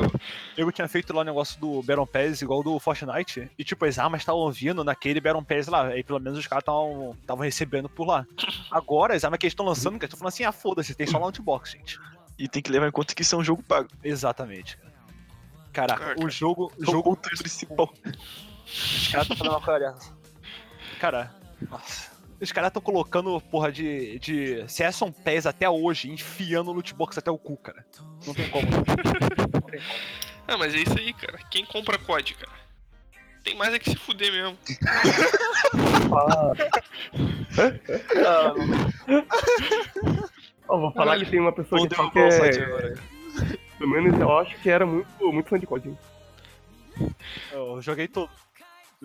eu 0.55 0.71
tinha 0.71 0.87
feito 0.87 1.11
lá 1.13 1.21
o 1.21 1.23
negócio 1.25 1.59
do 1.59 1.81
Baron 1.83 2.05
Pass 2.05 2.41
igual 2.41 2.63
do 2.63 2.79
Fortnite. 2.79 3.49
E 3.57 3.63
tipo, 3.63 3.83
as 3.83 3.99
armas 3.99 4.21
estavam 4.21 4.49
vindo 4.51 4.83
naquele 4.83 5.19
Baron 5.19 5.43
Pass 5.43 5.67
lá. 5.67 5.87
Aí 5.87 6.03
pelo 6.03 6.19
menos 6.19 6.39
os 6.39 6.47
caras 6.47 6.61
estavam 6.61 7.43
recebendo 7.43 7.89
por 7.89 8.07
lá. 8.07 8.25
Agora, 8.71 9.13
as 9.15 9.23
armas 9.25 9.37
que 9.39 9.45
eles 9.45 9.51
estão 9.51 9.65
lançando, 9.65 9.99
que 9.99 10.05
estão 10.05 10.17
falando 10.17 10.29
assim, 10.33 10.43
ah, 10.45 10.51
foda-se, 10.53 10.95
tem 10.95 11.05
só 11.07 11.17
lá 11.17 11.25
no 11.25 11.43
box, 11.43 11.71
gente. 11.73 11.99
E 12.39 12.47
tem 12.47 12.61
que 12.61 12.71
levar 12.71 12.87
em 12.87 12.91
conta 12.91 13.13
que 13.13 13.21
isso 13.21 13.35
é 13.35 13.37
um 13.37 13.43
jogo 13.43 13.61
pago. 13.63 13.89
Exatamente, 14.03 14.77
cara. 14.77 14.93
Caraca, 15.73 15.99
Caraca. 15.99 16.25
o 16.25 16.29
jogo. 16.29 16.71
O 16.77 16.83
É 16.83 16.87
o 16.87 16.91
jogo 16.91 17.03
ponto 17.15 17.29
principal. 17.37 17.93
Os 18.65 19.07
caras 19.09 19.23
estão 19.29 19.35
fazendo 19.37 19.49
uma 19.53 19.61
coisa 19.61 19.79
dessa. 19.91 20.13
Cara, 20.99 21.35
nossa. 21.69 22.14
Os 22.39 22.51
caras 22.51 22.67
estão 22.69 22.81
colocando, 22.81 23.39
porra, 23.39 23.71
de, 23.71 24.19
de 24.19 24.67
Season 24.67 25.11
Pass 25.11 25.45
até 25.45 25.69
hoje, 25.69 26.11
enfiando 26.11 26.69
o 26.69 26.73
loot 26.73 26.93
box 26.93 27.17
até 27.17 27.31
o 27.31 27.37
cu, 27.37 27.57
cara. 27.57 27.85
Não 28.25 28.33
tem 28.33 28.49
como. 28.49 28.67
Não 29.53 29.61
tem 29.61 29.79
como. 29.79 29.93
Ah, 30.47 30.57
mas 30.57 30.75
é 30.75 30.77
isso 30.77 30.97
aí, 30.97 31.11
cara. 31.13 31.39
Quem 31.49 31.65
compra 31.65 31.97
COD, 31.97 32.35
cara? 32.35 32.51
Tem 33.43 33.55
mais 33.55 33.73
é 33.73 33.79
que 33.79 33.91
se 33.91 33.95
fuder 33.95 34.31
mesmo. 34.31 34.57
Ó, 40.67 40.79
vou 40.79 40.91
falar 40.91 41.19
que 41.19 41.29
tem 41.29 41.39
uma 41.39 41.51
pessoa 41.51 41.87
que 41.87 41.95
que 42.11 42.19
é... 42.19 42.63
agora. 42.63 42.95
Pelo 43.77 43.89
menos 43.89 44.19
eu 44.19 44.37
acho 44.37 44.55
que 44.59 44.69
era 44.69 44.85
muito, 44.85 45.31
muito 45.31 45.49
fã 45.49 45.59
de 45.59 45.67
COD. 45.67 45.95
Eu 47.51 47.81
joguei 47.81 48.07
tudo. 48.07 48.29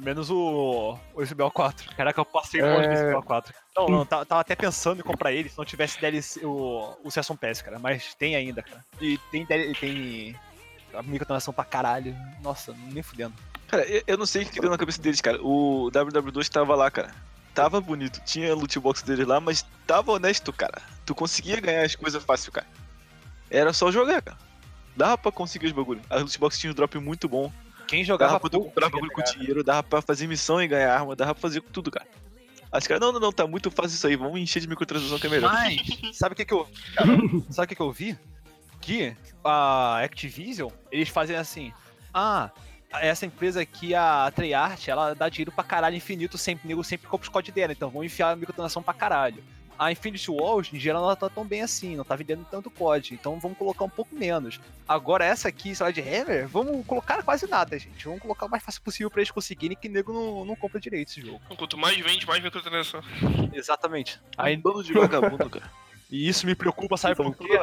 Menos 0.00 0.30
o, 0.30 0.96
o 1.14 1.20
SBL4. 1.20 1.94
Caraca, 1.96 2.20
eu 2.20 2.24
passei 2.24 2.60
É. 2.60 2.64
longe 2.64 2.88
do 2.88 2.94
SBL4. 2.94 3.52
Não, 3.76 3.88
não, 3.88 4.06
tava, 4.06 4.26
tava 4.26 4.40
até 4.40 4.54
pensando 4.56 5.00
em 5.00 5.04
comprar 5.04 5.32
ele 5.32 5.48
se 5.48 5.56
não 5.58 5.64
tivesse 5.64 6.00
DLC, 6.00 6.44
o, 6.44 6.96
o 7.04 7.10
Season 7.10 7.36
Pass, 7.36 7.62
cara. 7.62 7.78
Mas 7.78 8.14
tem 8.14 8.34
ainda, 8.36 8.62
cara. 8.62 8.84
E 9.00 9.18
tem, 9.30 9.46
tem 9.46 10.36
a 10.94 11.02
microtransação 11.02 11.52
pra 11.54 11.64
caralho. 11.64 12.16
Nossa, 12.42 12.74
nem 12.92 13.02
fudendo. 13.02 13.34
Cara, 13.68 13.84
eu, 13.84 14.02
eu 14.06 14.18
não 14.18 14.26
sei 14.26 14.42
o 14.42 14.46
que 14.46 14.60
deu 14.60 14.70
na 14.70 14.78
cabeça 14.78 15.00
deles, 15.00 15.20
cara. 15.20 15.38
O 15.42 15.90
WW2 15.92 16.48
tava 16.48 16.74
lá, 16.74 16.90
cara. 16.90 17.14
Tava 17.54 17.80
bonito, 17.80 18.20
tinha 18.24 18.54
loot 18.54 18.78
box 18.78 19.02
deles 19.02 19.26
lá, 19.26 19.40
mas 19.40 19.66
tava 19.86 20.12
honesto, 20.12 20.52
cara. 20.52 20.80
Tu 21.04 21.14
conseguia 21.14 21.60
ganhar 21.60 21.84
as 21.84 21.94
coisas 21.96 22.22
fácil, 22.22 22.52
cara. 22.52 22.66
Era 23.50 23.72
só 23.72 23.90
jogar, 23.90 24.22
cara. 24.22 24.38
Dava 24.96 25.18
pra 25.18 25.32
conseguir 25.32 25.66
os 25.66 25.72
bagulho. 25.72 26.00
As 26.08 26.20
loot 26.22 26.38
box 26.38 26.58
tinham 26.58 26.72
um 26.72 26.74
drop 26.74 26.96
muito 26.98 27.28
bom. 27.28 27.52
Quem 27.90 28.04
jogava 28.04 28.34
Dava 28.34 28.48
pra 28.48 28.58
comprar 28.58 28.88
bagulho 28.88 29.10
com 29.10 29.20
pegar. 29.20 29.32
dinheiro, 29.32 29.64
dava 29.64 29.82
pra 29.82 30.00
fazer 30.00 30.28
missão 30.28 30.62
e 30.62 30.68
ganhar 30.68 30.94
arma, 30.94 31.16
dava 31.16 31.34
pra 31.34 31.42
fazer 31.42 31.60
tudo, 31.60 31.90
cara. 31.90 32.06
As 32.70 32.86
caras, 32.86 33.00
não, 33.00 33.10
não, 33.10 33.18
não, 33.18 33.32
tá 33.32 33.48
muito 33.48 33.68
fácil 33.68 33.96
isso 33.96 34.06
aí, 34.06 34.14
vamos 34.14 34.38
encher 34.40 34.60
de 34.60 34.68
microtransação 34.68 35.18
que 35.18 35.26
é 35.26 35.30
melhor. 35.30 35.52
Mas, 35.52 35.80
sabe 36.16 36.34
o 36.34 36.36
que 36.36 36.44
que 36.44 36.54
eu. 36.54 36.68
cara, 36.94 37.10
sabe 37.50 37.64
o 37.64 37.68
que 37.68 37.74
que 37.74 37.82
eu 37.82 37.90
vi? 37.90 38.16
Que 38.80 39.16
a 39.44 40.00
Activision, 40.04 40.70
eles 40.92 41.08
fazem 41.08 41.34
assim. 41.34 41.72
Ah, 42.14 42.50
essa 42.92 43.26
empresa 43.26 43.60
aqui, 43.60 43.92
a 43.92 44.30
Treyarch, 44.34 44.88
ela 44.88 45.12
dá 45.12 45.28
dinheiro 45.28 45.50
pra 45.50 45.64
caralho 45.64 45.96
infinito, 45.96 46.38
sempre, 46.38 46.68
nego 46.68 46.84
sempre 46.84 47.08
compra 47.08 47.24
os 47.24 47.28
códigos 47.28 47.54
dela, 47.56 47.72
então 47.72 47.90
vão 47.90 48.04
enfiar 48.04 48.30
a 48.30 48.36
microtransação 48.36 48.84
pra 48.84 48.94
caralho. 48.94 49.42
A 49.80 49.90
Infinity 49.90 50.30
Walls, 50.30 50.70
em 50.74 50.78
geral, 50.78 51.06
não 51.08 51.16
tá 51.16 51.30
tão 51.30 51.42
bem 51.42 51.62
assim, 51.62 51.96
não 51.96 52.04
tá 52.04 52.14
vendendo 52.14 52.46
tanto 52.50 52.70
COD, 52.70 53.14
então 53.14 53.40
vamos 53.40 53.56
colocar 53.56 53.82
um 53.82 53.88
pouco 53.88 54.14
menos. 54.14 54.60
Agora, 54.86 55.24
essa 55.24 55.48
aqui, 55.48 55.74
sei 55.74 55.86
lá, 55.86 55.90
de 55.90 56.02
Hammer, 56.02 56.46
vamos 56.46 56.84
colocar 56.84 57.22
quase 57.22 57.48
nada, 57.48 57.78
gente. 57.78 58.04
Vamos 58.04 58.20
colocar 58.20 58.44
o 58.44 58.50
mais 58.50 58.62
fácil 58.62 58.82
possível 58.82 59.10
pra 59.10 59.22
eles 59.22 59.30
conseguirem 59.30 59.74
que 59.74 59.88
nego 59.88 60.12
não, 60.12 60.44
não 60.44 60.54
compra 60.54 60.78
direito 60.78 61.08
esse 61.08 61.22
jogo. 61.22 61.40
Quanto 61.56 61.78
mais 61.78 61.96
vende, 61.98 62.26
mais 62.26 62.42
microtransação. 62.42 63.00
Exatamente. 63.54 64.20
Aí, 64.36 64.54
bando 64.56 64.82
de 64.84 64.92
vagabundo, 64.92 65.48
cara. 65.48 65.70
e 66.10 66.28
isso 66.28 66.44
me 66.44 66.54
preocupa, 66.54 66.98
sabe 66.98 67.16
por 67.16 67.34
quê? 67.34 67.56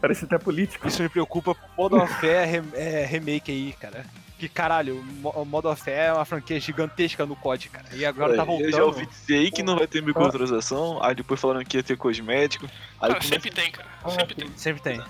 Parece 0.00 0.24
até 0.24 0.38
político. 0.38 0.88
Isso 0.88 1.02
me 1.02 1.08
preocupa 1.10 1.54
com 1.54 1.66
o 1.66 1.70
Modern 1.76 2.00
Warfare 2.00 2.46
rem- 2.46 2.72
é, 2.74 3.04
remake 3.04 3.52
aí, 3.52 3.72
cara. 3.74 4.06
Que 4.42 4.48
caralho, 4.48 4.96
o 4.96 5.04
Mo- 5.04 5.30
o 5.36 5.44
Modern 5.44 5.68
Warfare 5.68 5.96
é 5.96 6.12
uma 6.12 6.24
franquia 6.24 6.58
gigantesca 6.58 7.24
no 7.24 7.36
COD, 7.36 7.68
cara. 7.68 7.86
E 7.92 8.04
agora 8.04 8.34
tá 8.34 8.42
voltando. 8.42 8.66
Eu 8.66 8.72
já 8.72 8.84
ouvi 8.84 9.06
dizer 9.06 9.36
aí 9.36 9.52
que 9.52 9.62
não 9.62 9.76
vai 9.76 9.86
ter 9.86 10.02
microtransação, 10.02 11.00
aí 11.00 11.14
depois 11.14 11.40
falaram 11.40 11.64
que 11.64 11.76
ia 11.76 11.82
ter 11.84 11.96
cosmético. 11.96 12.66
Aí 13.00 13.12
Cara, 13.12 13.22
sempre 13.22 13.50
tem, 13.52 13.70
cara. 13.70 13.88
Ah, 14.02 14.10
Sempre 14.10 14.34
sim. 14.34 14.40
tem. 14.40 14.50
Sempre 14.56 14.82
tem. 14.82 15.02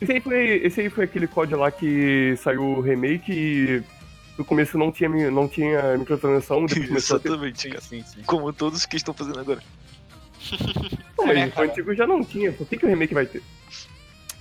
Esse 0.00 0.12
aí, 0.12 0.20
foi, 0.22 0.48
esse 0.64 0.80
aí 0.80 0.88
foi 0.88 1.04
aquele 1.04 1.26
COD 1.26 1.54
lá 1.56 1.70
que 1.70 2.34
saiu 2.38 2.62
o 2.62 2.80
remake 2.80 3.30
e 3.30 3.82
no 4.38 4.46
começo 4.46 4.78
não 4.78 4.90
tinha, 4.90 5.10
não 5.30 5.46
tinha 5.46 5.98
microtransação, 5.98 6.64
a 6.64 6.66
ter. 6.66 6.90
Exatamente, 6.90 7.68
cara. 7.68 7.82
sim, 7.82 8.02
sim. 8.02 8.22
Como 8.22 8.50
todos 8.50 8.86
que 8.86 8.96
estão 8.96 9.12
fazendo 9.12 9.40
agora. 9.40 9.62
Pô, 11.14 11.26
mas 11.26 11.36
É, 11.36 11.52
o 11.60 11.64
antigo 11.64 11.94
já 11.94 12.06
não 12.06 12.24
tinha, 12.24 12.50
por 12.50 12.66
que, 12.66 12.78
que 12.78 12.86
o 12.86 12.88
remake 12.88 13.12
vai 13.12 13.26
ter? 13.26 13.42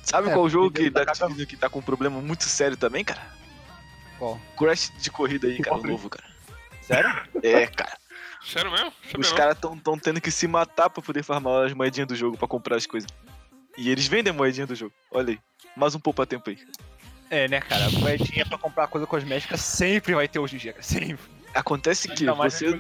Sabe 0.02 0.30
É, 0.30 0.34
qual 0.34 0.48
jogo 0.50 0.72
que 0.72 0.90
tá 0.90 1.06
que 1.46 1.58
tá 1.58 1.70
com 1.70 1.80
um 1.80 1.82
problema 1.82 2.22
muito 2.22 2.46
sério 2.46 2.78
também, 2.78 3.04
cara? 3.04 3.38
Qual? 4.20 4.40
Crash 4.58 4.92
de 5.00 5.10
corrida 5.10 5.48
aí, 5.48 5.58
cara, 5.60 5.78
novo, 5.78 6.10
cara. 6.10 6.26
Sério? 6.82 7.10
É, 7.42 7.66
cara. 7.68 7.98
Sério 8.46 8.72
mesmo? 8.72 8.92
Sabia 9.06 9.20
Os 9.22 9.32
caras 9.32 9.58
tão, 9.60 9.78
tão 9.78 9.98
tendo 9.98 10.20
que 10.22 10.30
se 10.32 10.48
matar 10.48 10.90
pra 10.90 11.02
poder 11.02 11.24
farmar 11.24 11.66
as 11.66 11.74
moedinhas 11.74 12.08
do 12.08 12.16
jogo 12.16 12.38
pra 12.38 12.48
comprar 12.48 12.76
as 12.78 12.86
coisas. 12.86 13.10
E 13.78 13.90
eles 13.90 14.08
vendem 14.08 14.32
a 14.32 14.34
moedinha 14.34 14.68
do 14.68 14.76
jogo. 14.76 14.94
Olha 15.12 15.30
aí. 15.32 15.40
Mais 15.76 15.96
um 15.96 16.00
poupa-tempo 16.00 16.50
aí. 16.50 16.58
É, 17.30 17.48
né, 17.48 17.62
cara? 17.62 17.90
Moedinha 17.92 18.46
pra 18.46 18.58
comprar 18.58 18.88
coisa 18.88 19.06
cosmética 19.06 19.56
sempre 19.56 20.16
vai 20.16 20.28
ter 20.28 20.40
hoje 20.40 20.56
em 20.56 20.60
dia, 20.60 20.74
cara. 20.74 20.84
Sempre. 20.84 21.20
Acontece 21.54 22.08
que 22.08 22.24
Ainda 22.24 22.36
mais 22.36 22.54
você 22.54 22.72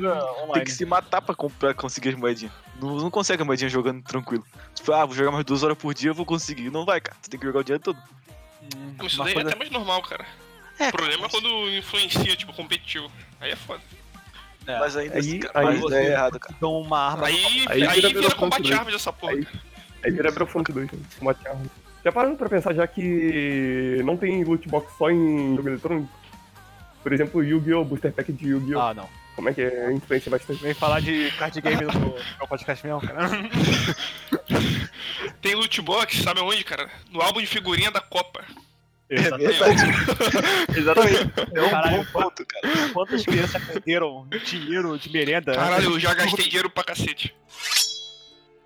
tem 0.53 0.63
que 0.63 0.71
se 0.71 0.85
matar 0.85 1.21
pra 1.21 1.33
comprar, 1.35 1.73
conseguir 1.73 2.09
as 2.09 2.15
moedinhas. 2.15 2.53
Não, 2.81 2.95
não 2.97 3.09
consegue 3.11 3.41
a 3.41 3.45
moedinha 3.45 3.69
jogando 3.69 4.01
tranquilo. 4.03 4.43
Tipo, 4.73 4.91
ah, 4.93 5.05
vou 5.05 5.15
jogar 5.15 5.31
mais 5.31 5.45
duas 5.45 5.63
horas 5.63 5.77
por 5.77 5.93
dia, 5.93 6.09
eu 6.11 6.15
vou 6.15 6.25
conseguir. 6.25 6.69
Não 6.71 6.85
vai, 6.85 6.99
cara. 7.01 7.17
Você 7.21 7.29
tem 7.29 7.39
que 7.39 7.45
jogar 7.45 7.59
o 7.59 7.63
dia 7.63 7.79
todo. 7.79 7.97
Hum, 8.61 8.95
Mas 8.97 9.07
Isso 9.11 9.23
daí 9.23 9.33
coisa- 9.33 9.49
é 9.49 9.51
até 9.51 9.59
mais 9.59 9.71
normal, 9.71 10.01
cara. 10.03 10.25
É, 10.79 10.87
O 10.87 10.91
problema 10.91 11.25
é 11.25 11.29
quando 11.29 11.69
influencia, 11.77 12.35
tipo, 12.35 12.53
competitivo. 12.53 13.11
Aí 13.41 13.51
é 13.51 13.55
foda. 13.55 13.81
é. 14.67 14.79
Mas 14.79 14.95
ainda 14.95 15.17
Aí- 15.17 15.39
cara, 15.39 15.59
aí 15.59 15.65
mas 15.65 15.79
você- 15.79 15.95
é 15.95 16.05
errado, 16.11 16.39
cara. 16.39 16.55
Dão 16.61 16.81
uma 16.81 16.99
arma. 17.11 17.27
Aí, 17.27 17.65
Aí 17.69 17.83
aí, 17.87 18.01
vira 18.01 18.09
vira, 18.21 18.35
combate 18.35 18.61
2. 18.63 18.75
armas 18.77 18.93
dessa 18.93 19.11
porra. 19.13 19.33
Aí- 19.33 19.47
Aí 20.03 20.11
vira 20.11 20.29
Battlefront 20.31 20.71
2, 20.71 20.91
né? 20.91 20.99
combate 21.19 21.47
arma. 21.47 21.65
Já 22.05 22.11
parando 22.13 22.37
pra 22.37 22.47
pensar 22.47 22.73
já 22.73 22.87
que 22.87 24.01
não 24.05 24.15
tem 24.15 24.41
loot 24.45 24.65
box 24.69 24.93
só 24.97 25.09
em 25.11 25.55
jogo 25.57 25.67
eletrônico? 25.69 26.09
Por 27.03 27.11
exemplo, 27.13 27.43
Yu-Gi-Oh! 27.43 27.83
Booster 27.83 28.13
Pack 28.13 28.31
de 28.31 28.47
Yu-Gi-Oh! 28.49 28.79
Ah, 28.79 28.93
não. 28.93 29.09
Como 29.35 29.49
é 29.49 29.53
que 29.53 29.61
é? 29.61 29.91
Influencia 29.91 30.29
bastante. 30.31 30.61
Vem 30.61 30.73
falar 30.73 31.01
de 31.01 31.31
card 31.37 31.59
game 31.61 31.81
no 31.85 31.91
meu 31.93 32.47
podcast 32.47 32.85
mesmo, 32.85 33.01
cara. 33.01 33.27
Tem 35.41 35.55
loot 35.55 35.81
box, 35.81 36.17
sabe 36.21 36.39
aonde, 36.41 36.63
cara? 36.63 36.89
No 37.11 37.21
álbum 37.21 37.39
de 37.39 37.47
figurinha 37.47 37.91
da 37.91 38.01
Copa. 38.01 38.43
É 39.09 39.21
verdade. 39.21 39.81
Exatamente. 40.77 41.31
É 41.55 41.61
um 41.63 41.69
Caralho, 41.69 41.97
bom 41.97 42.05
ponto, 42.23 42.45
cara. 42.45 42.89
Quantas 42.93 43.25
crianças 43.25 43.63
perderam 43.63 44.27
dinheiro 44.45 44.97
de 44.97 45.11
merenda? 45.11 45.53
Caralho, 45.55 45.91
eu 45.93 45.99
já 45.99 46.13
gastei 46.13 46.45
dinheiro 46.45 46.69
pra 46.69 46.83
cacete. 46.83 47.35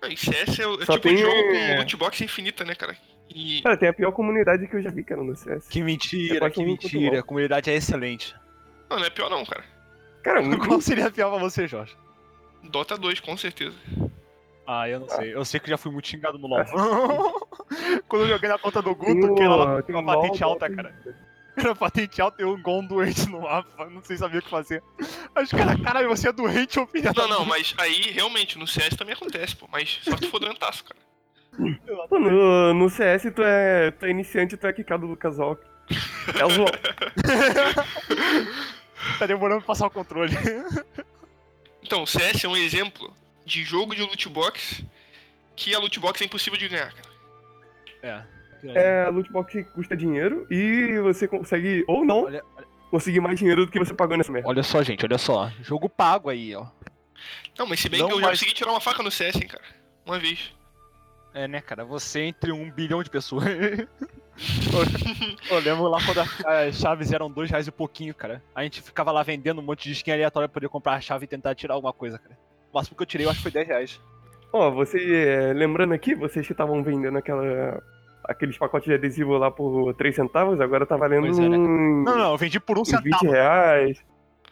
Ah, 0.02 0.08
E 0.08 0.16
CS 0.16 0.58
é, 0.60 0.66
o- 0.66 0.82
é 0.82 0.84
Só 0.84 0.92
tipo 0.94 1.08
tem- 1.08 1.16
de 1.16 1.22
jogo 1.22 1.34
com 1.34 1.76
loot 1.78 1.96
box 1.96 2.20
infinita, 2.22 2.64
né, 2.64 2.74
cara? 2.74 2.94
E. 3.34 3.62
Cara, 3.62 3.76
tem 3.76 3.88
a 3.88 3.92
pior 3.94 4.12
comunidade 4.12 4.66
que 4.68 4.76
eu 4.76 4.82
já 4.82 4.90
vi, 4.90 5.02
cara, 5.02 5.22
no 5.22 5.34
CS. 5.34 5.66
Que 5.68 5.80
É 5.80 5.82
mentira, 5.82 6.38
quase 6.40 6.54
que 6.54 6.64
mentira. 6.64 7.20
A 7.20 7.22
comunidade 7.22 7.70
é 7.70 7.74
excelente. 7.74 8.34
Não, 8.90 8.98
não 8.98 9.04
é 9.06 9.10
pior 9.10 9.30
não, 9.30 9.44
cara. 9.46 9.64
Cara, 10.22 10.42
Qual 10.58 10.80
seria 10.80 11.10
pior 11.10 11.30
pra 11.30 11.38
você, 11.38 11.66
Jorge? 11.66 11.96
Dota 12.64 12.98
2, 12.98 13.20
com 13.20 13.34
certeza. 13.36 13.74
Ah, 14.66 14.88
eu 14.88 15.00
não 15.00 15.08
sei. 15.08 15.34
Eu 15.34 15.44
sei 15.44 15.60
que 15.60 15.68
já 15.68 15.76
fui 15.76 15.92
muito 15.92 16.08
xingado 16.08 16.38
no 16.38 16.46
LoL. 16.46 16.64
Quando 18.08 18.22
eu 18.22 18.28
joguei 18.28 18.48
na 18.48 18.58
conta 18.58 18.80
do 18.80 18.94
Guto, 18.94 19.34
que 19.34 19.42
ela 19.42 19.82
tem 19.82 19.94
uma 19.94 20.02
o 20.02 20.06
LoL, 20.06 20.22
patente 20.22 20.44
alta, 20.44 20.66
e- 20.66 20.74
cara. 20.76 20.94
Era 21.56 21.72
patentear 21.74 22.32
ter 22.32 22.44
um 22.44 22.60
gol 22.60 22.82
doente 22.82 23.28
no 23.28 23.42
mapa, 23.42 23.88
não 23.88 24.02
sei 24.02 24.16
saber 24.16 24.38
o 24.38 24.42
que 24.42 24.50
fazer. 24.50 24.82
Aí 25.34 25.44
os 25.44 25.50
caras, 25.50 25.80
caralho, 25.80 26.08
você 26.08 26.28
é 26.28 26.32
doente, 26.32 26.80
ô 26.80 26.86
filho 26.86 27.12
Não, 27.14 27.28
não, 27.28 27.44
mas 27.44 27.72
aí 27.78 28.10
realmente 28.10 28.58
no 28.58 28.66
CS 28.66 28.96
também 28.96 29.14
acontece, 29.14 29.54
pô. 29.54 29.68
Mas 29.70 30.00
só 30.02 30.16
tu 30.16 30.28
for 30.30 30.40
doentaço, 30.40 30.82
cara. 30.84 30.98
Pô, 32.08 32.18
no, 32.18 32.74
no 32.74 32.90
CS 32.90 33.30
tu 33.32 33.40
é, 33.42 33.92
tu 33.92 34.04
é 34.04 34.10
iniciante, 34.10 34.56
tu 34.56 34.66
é 34.66 34.72
quicado 34.72 35.06
do 35.06 35.16
casal. 35.16 35.56
É 36.38 36.44
o 36.44 36.50
João. 36.50 36.66
Tá 39.18 39.26
demorando 39.26 39.60
pra 39.60 39.66
passar 39.68 39.86
o 39.86 39.90
controle. 39.90 40.32
Então, 41.82 42.02
o 42.02 42.06
CS 42.06 42.42
é 42.44 42.48
um 42.48 42.56
exemplo 42.56 43.14
de 43.44 43.62
jogo 43.64 43.94
de 43.94 44.02
loot 44.02 44.28
box 44.28 44.84
que 45.56 45.74
a 45.74 45.78
loot 45.78 45.98
box 46.00 46.22
é 46.22 46.24
impossível 46.24 46.58
de 46.58 46.68
ganhar, 46.68 46.92
cara. 46.92 47.08
É. 48.02 48.24
É, 49.04 49.08
loot 49.10 49.30
box 49.30 49.62
custa 49.74 49.96
dinheiro 49.96 50.46
e 50.50 50.98
você 51.00 51.28
consegue, 51.28 51.84
ou 51.86 52.04
não, 52.04 52.24
Olha, 52.24 52.42
conseguir 52.90 53.20
mais 53.20 53.38
dinheiro 53.38 53.66
do 53.66 53.70
que 53.72 53.78
você 53.78 53.92
pagou 53.94 54.16
nessa 54.16 54.32
merda. 54.32 54.48
olha 54.48 54.62
só, 54.62 54.82
gente, 54.82 55.04
olha 55.04 55.18
só. 55.18 55.50
Jogo 55.60 55.88
pago 55.88 56.30
aí, 56.30 56.54
ó. 56.54 56.66
Não, 57.58 57.66
mas 57.66 57.80
se 57.80 57.88
bem 57.88 58.00
Não, 58.00 58.08
que 58.08 58.14
eu 58.14 58.20
já 58.20 58.26
mas- 58.26 58.38
consegui 58.40 58.54
tirar 58.54 58.70
uma 58.70 58.80
faca 58.80 59.02
no 59.02 59.10
CS, 59.10 59.36
hein, 59.36 59.46
cara. 59.48 59.64
Uma 60.06 60.18
vez. 60.18 60.52
É, 61.34 61.46
né, 61.48 61.60
cara? 61.60 61.84
Você 61.84 62.20
entre 62.22 62.52
um 62.52 62.70
bilhão 62.70 63.02
de 63.02 63.10
pessoas. 63.10 63.44
eu 65.50 65.58
lembro 65.60 65.84
lá 65.88 65.98
quando 66.04 66.18
a- 66.20 66.60
as 66.66 66.76
chaves 66.76 67.12
eram 67.12 67.30
dois 67.30 67.50
reais 67.50 67.66
e 67.66 67.70
pouquinho, 67.72 68.14
cara. 68.14 68.42
A 68.54 68.62
gente 68.62 68.80
ficava 68.82 69.10
lá 69.12 69.22
vendendo 69.22 69.60
um 69.60 69.64
monte 69.64 69.84
de 69.84 69.92
skin 69.92 70.12
aleatória 70.12 70.48
pra 70.48 70.54
poder 70.54 70.68
comprar 70.68 70.94
a 70.94 71.00
chave 71.00 71.24
e 71.24 71.28
tentar 71.28 71.54
tirar 71.54 71.74
alguma 71.74 71.92
coisa, 71.92 72.18
cara. 72.18 72.36
O 72.74 72.76
máximo 72.76 72.96
que 72.96 73.02
eu 73.04 73.06
tirei, 73.06 73.24
eu 73.24 73.30
acho 73.30 73.38
que 73.38 73.44
foi 73.44 73.52
10 73.52 73.68
reais. 73.68 74.00
Ó, 74.52 74.68
você, 74.72 74.98
é, 74.98 75.52
lembrando 75.52 75.94
aqui, 75.94 76.12
vocês 76.12 76.44
que 76.44 76.52
estavam 76.52 76.82
vendendo 76.82 77.16
aquela, 77.16 77.80
aqueles 78.24 78.58
pacotes 78.58 78.88
de 78.88 78.94
adesivo 78.94 79.38
lá 79.38 79.48
por 79.48 79.94
3 79.94 80.12
centavos, 80.12 80.60
agora 80.60 80.84
tá 80.84 80.96
valendo 80.96 81.28
é, 81.28 81.30
né? 81.30 81.56
uns, 81.56 82.04
Não, 82.04 82.18
não, 82.18 82.32
eu 82.32 82.36
vendi 82.36 82.58
por 82.58 82.76
um 82.76 82.80
uns 82.80 82.90
20 82.90 83.00
centavo. 83.04 83.30
reais, 83.30 84.04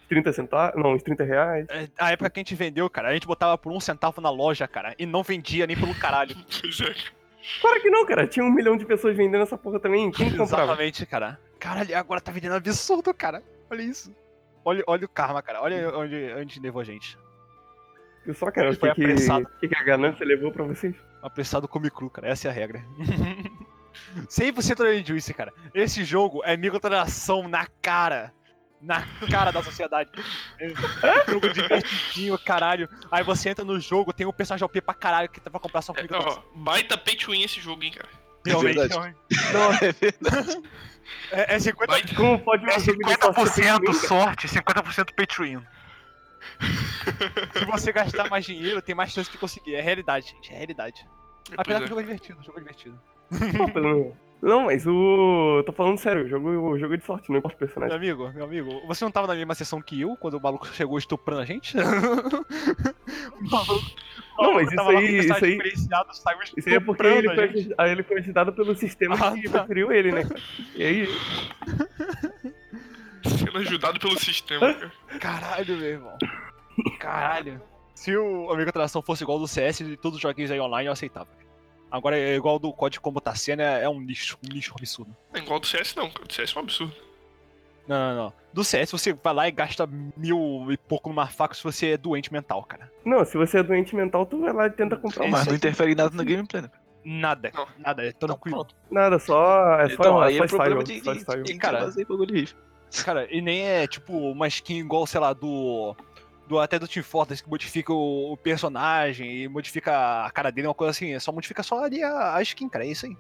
30 0.09 0.33
centavos, 0.33 0.81
não, 0.81 0.93
uns 0.93 1.03
30 1.03 1.25
reais. 1.25 1.67
É, 1.69 1.89
A 1.99 2.13
época 2.13 2.31
que 2.31 2.39
a 2.39 2.43
gente 2.43 2.55
vendeu, 2.55 2.89
cara, 2.89 3.09
a 3.09 3.13
gente 3.13 3.27
botava 3.27 3.59
por 3.59 3.73
um 3.73 3.81
centavo 3.81 4.21
na 4.21 4.31
loja, 4.31 4.69
cara, 4.69 4.95
e 4.97 5.05
não 5.05 5.25
vendia 5.25 5.67
nem 5.67 5.77
pelo 5.77 5.95
caralho. 5.97 6.37
Claro 7.61 7.83
que 7.83 7.91
não, 7.91 8.07
cara, 8.07 8.25
tinha 8.25 8.45
um 8.47 8.53
milhão 8.53 8.77
de 8.77 8.87
pessoas 8.87 9.17
vendendo 9.17 9.43
essa 9.43 9.59
porra 9.59 9.81
também, 9.81 10.13
quem 10.13 10.31
que 10.31 10.37
comprava? 10.37 10.63
Exatamente, 10.63 11.05
cara. 11.05 11.41
Caralho, 11.59 11.99
agora 11.99 12.21
tá 12.21 12.31
vendendo 12.31 12.55
absurdo, 12.55 13.13
cara. 13.13 13.43
Olha 13.69 13.83
isso. 13.83 14.15
Olha, 14.65 14.85
olha 14.87 15.05
o 15.05 15.09
karma, 15.09 15.43
cara. 15.43 15.61
Olha 15.61 15.93
onde, 15.97 16.33
onde 16.39 16.61
levou 16.61 16.81
a 16.81 16.85
gente. 16.85 17.19
Eu 18.27 18.35
só, 18.35 18.51
cara, 18.51 18.71
o 18.71 18.77
Foi 18.77 18.91
que, 18.91 18.95
que, 18.97 19.03
apressado. 19.03 19.47
que, 19.61 19.69
que 19.69 19.77
a 19.77 19.83
ganância 19.83 20.25
levou 20.25 20.53
pra 20.53 20.65
vocês? 20.65 20.95
Apressado 21.23 21.67
come 21.69 21.91
cru, 21.91 22.09
cara. 22.11 22.29
Essa 22.29 22.49
é 22.49 22.51
a 22.51 22.55
regra. 22.55 22.85
100% 24.29 25.03
de 25.03 25.09
juice, 25.09 25.35
cara. 25.35 25.53
Esse 25.75 26.05
jogo 26.05 26.41
é 26.45 26.57
microtransação 26.57 27.49
na 27.49 27.67
cara. 27.81 28.33
Na 28.81 29.05
cara 29.31 29.53
da 29.53 29.63
sociedade. 29.63 30.11
É 30.59 30.67
um 30.69 31.33
jogo 31.33 31.49
divertidinho, 31.53 32.37
caralho. 32.39 32.89
Aí 33.13 33.23
você 33.23 33.51
entra 33.51 33.65
no 33.65 33.79
jogo, 33.79 34.13
tem 34.13 34.27
um 34.27 34.33
personagem 34.33 34.65
OP 34.65 34.81
pra 34.81 34.93
caralho 34.95 35.29
que 35.29 35.41
tá 35.41 35.49
pra 35.51 35.61
comprar 35.61 35.83
só 35.83 35.93
com 35.93 36.01
É, 36.01 36.03
microtransação. 36.03 36.43
ó, 36.53 36.59
baita 36.59 36.99
pay 36.99 37.15
to 37.15 37.31
win 37.31 37.43
esse 37.43 37.61
jogo, 37.61 37.83
hein, 37.85 37.93
cara. 37.93 38.09
Realmente, 38.45 38.77
verdade. 38.77 38.93
realmente. 38.93 39.53
Não, 39.53 39.73
É 39.89 39.93
verdade. 39.93 40.63
É, 41.31 41.55
é 41.55 41.59
50%, 41.59 41.87
Baita... 41.87 42.15
como 42.17 42.39
pode 42.41 42.65
é 42.69 42.77
um 42.77 42.81
jogo 42.81 42.99
de 43.05 43.15
sorte 43.15 43.49
ser 43.53 43.63
50% 43.63 43.79
ruim, 43.79 43.85
cara? 43.87 43.95
sorte, 44.09 44.49
50% 44.49 45.15
pay 45.15 45.27
to 45.27 45.43
win. 45.43 45.63
Se 47.59 47.65
você 47.67 47.93
gastar 47.93 48.29
mais 48.31 48.45
dinheiro, 48.45 48.81
tem 48.83 48.95
mais 48.95 49.13
chance 49.13 49.31
de 49.31 49.39
conseguir. 49.39 49.75
É 49.75 49.81
realidade, 49.81 50.29
gente. 50.31 50.53
É 50.53 50.57
realidade. 50.57 51.07
Apesar 51.57 51.79
que 51.81 51.85
o 51.85 51.87
é. 51.87 51.89
jogo 51.89 52.01
é 52.01 52.05
divertido, 52.05 52.41
o 52.41 52.45
jogo 52.45 52.59
é 52.59 52.63
divertido. 52.63 53.01
Pô, 53.73 54.15
Não, 54.43 54.65
mas 54.65 54.85
o. 54.87 55.63
Tô 55.65 55.73
falando 55.73 55.99
sério, 55.99 56.25
o 56.25 56.29
jogo, 56.29 56.49
o 56.49 56.79
jogo 56.79 56.95
é 56.95 56.97
de 56.97 57.05
sorte, 57.05 57.31
não 57.31 57.39
importa 57.39 57.57
o 57.57 57.61
Meu 57.61 57.69
personagem. 57.69 57.97
amigo, 57.97 58.33
meu 58.33 58.45
amigo, 58.45 58.87
você 58.89 59.05
não 59.05 59.11
tava 59.13 59.29
na 59.29 59.35
mesma 59.37 59.55
sessão 59.55 59.81
que 59.81 60.01
eu, 60.01 60.17
quando 60.17 60.35
o 60.35 60.41
maluco 60.43 60.67
chegou 60.75 60.99
estuprando 60.99 61.43
a 61.43 61.45
gente? 61.45 61.77
o 61.79 63.51
maluco, 63.51 63.87
o 64.39 64.43
Não, 64.43 64.55
mas 64.55 64.67
isso 64.67 64.77
tava 64.77 64.91
lá 64.91 65.01
com 65.01 65.07
aí- 65.07 65.15
o 65.15 65.23
isso 65.23 65.33
aí- 65.45 65.51
diferenciado, 65.57 66.17
saiu 66.17 66.39
Isso 66.57 66.69
aí 66.69 66.75
é 66.75 66.81
porque 66.81 67.07
ele 67.07 67.29
a 67.31 67.35
foi, 67.37 67.75
aí 67.79 67.91
ele 67.93 68.03
foi 68.03 68.19
ajudado 68.19 68.53
pelo 68.53 68.75
sistema 68.75 69.15
Ah, 69.15 69.33
que 69.33 69.49
tá. 69.49 69.65
ele, 69.71 70.11
né? 70.13 70.23
E 70.75 70.85
aí, 70.85 71.09
Sendo 73.53 73.59
ajudado 73.59 74.01
pelo 74.01 74.19
sistema, 74.19 74.73
cara. 74.73 74.93
Caralho, 75.21 75.77
meu 75.77 75.87
irmão. 75.87 76.17
Caralho. 76.99 77.61
Se 77.95 78.17
o 78.17 78.51
Amigo 78.51 78.71
Atração 78.71 79.03
fosse 79.03 79.23
igual 79.23 79.37
ao 79.37 79.43
do 79.43 79.49
CS 79.49 79.81
e 79.81 79.97
todos 79.97 80.17
os 80.17 80.23
joguinhos 80.23 80.51
aí 80.51 80.59
online, 80.59 80.87
eu 80.87 80.93
aceitava. 80.93 81.29
Agora 81.91 82.19
é 82.19 82.35
igual 82.35 82.55
ao 82.55 82.59
do 82.59 82.73
COD 82.73 82.99
como 82.99 83.21
tá 83.21 83.35
sendo, 83.35 83.61
é 83.61 83.83
é 83.83 83.89
um 83.89 84.01
lixo, 84.01 84.39
um 84.43 84.53
lixo 84.53 84.73
absurdo. 84.75 85.15
É 85.35 85.39
igual 85.39 85.61
do 85.61 85.67
CS 85.67 85.95
não, 85.95 86.11
cara. 86.11 86.27
Do 86.27 86.33
CS 86.33 86.57
é 86.57 86.59
um 86.59 86.63
absurdo. 86.63 86.95
Não, 87.87 87.97
não, 87.97 88.25
não. 88.25 88.33
Do 88.55 88.65
CS 88.65 88.91
você 88.91 89.13
vai 89.13 89.35
lá 89.35 89.49
e 89.49 89.51
gasta 89.51 89.87
mil 89.87 90.73
e 90.73 90.79
pouco 90.79 91.11
numa 91.11 91.27
faca 91.27 91.55
se 91.55 91.63
você 91.63 91.91
é 91.91 91.97
doente 91.99 92.33
mental, 92.33 92.65
cara. 92.65 92.91
não, 93.05 93.23
se 93.25 93.37
você 93.37 93.59
é 93.59 93.63
doente 93.63 93.95
mental, 93.95 94.25
tu 94.25 94.41
vai 94.41 94.53
lá 94.55 94.67
e 94.67 94.71
tenta 94.71 94.97
comprar 94.97 95.25
uma. 95.25 95.39
Mas 95.39 95.47
não 95.47 95.55
interfere 95.55 95.93
em 95.93 95.95
nada 95.95 96.17
no 96.17 96.25
gameplay, 96.25 96.63
né? 96.63 96.71
Nada, 97.05 97.51
Não. 97.53 97.67
nada, 97.79 98.05
é 98.05 98.13
tranquilo. 98.13 98.67
Nada, 98.91 99.19
só. 99.19 99.81
É 99.81 99.89
só, 99.89 99.95
Então, 99.95 100.21
aí 100.21 100.39
só 100.39 100.45
é 100.45 100.47
problema 100.47 100.83
style, 100.83 101.01
de, 101.01 101.45
de, 101.45 101.53
de, 101.53 101.61
fazer 101.61 102.05
bagulho 102.07 102.33
riff. 102.33 102.55
Cara, 103.05 103.27
e 103.31 103.41
nem 103.41 103.67
é 103.67 103.87
tipo 103.87 104.13
uma 104.13 104.47
skin 104.49 104.79
igual, 104.79 105.07
sei 105.07 105.21
lá, 105.21 105.33
do. 105.33 105.97
do 106.47 106.59
até 106.59 106.79
do 106.79 106.87
Team 106.89 107.03
Fortress 107.05 107.43
que 107.43 107.49
modifica 107.49 107.93
o, 107.93 108.33
o 108.33 108.37
personagem 108.37 109.43
e 109.43 109.49
modifica 109.49 110.25
a 110.25 110.31
cara 110.31 110.51
dele, 110.51 110.69
uma 110.69 110.75
coisa 110.75 110.91
assim. 110.91 111.13
É 111.15 111.19
só 111.21 111.33
modifica 111.33 111.63
só 111.63 111.83
ali 111.85 112.03
a, 112.03 112.35
a 112.37 112.43
skin, 112.43 112.69
cara. 112.69 112.85
É 112.85 112.89
isso 112.89 113.07
aí. 113.07 113.17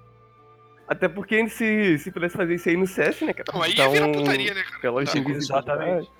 Até 0.86 1.08
porque 1.08 1.48
se, 1.48 1.98
se 1.98 2.10
pudesse 2.10 2.36
fazer 2.36 2.54
isso 2.54 2.68
aí 2.68 2.76
no 2.76 2.86
CS, 2.86 3.22
né, 3.22 3.32
cara? 3.32 3.50
Não, 3.54 3.62
aí 3.62 3.74
Dá 3.74 3.84
ia 3.84 3.88
virar 3.90 4.06
um- 4.08 4.12
putaria, 4.12 4.54
né, 4.54 4.62
cara? 4.62 5.04
De 5.04 5.22
Tá, 5.22 5.30
exatamente. 5.30 6.10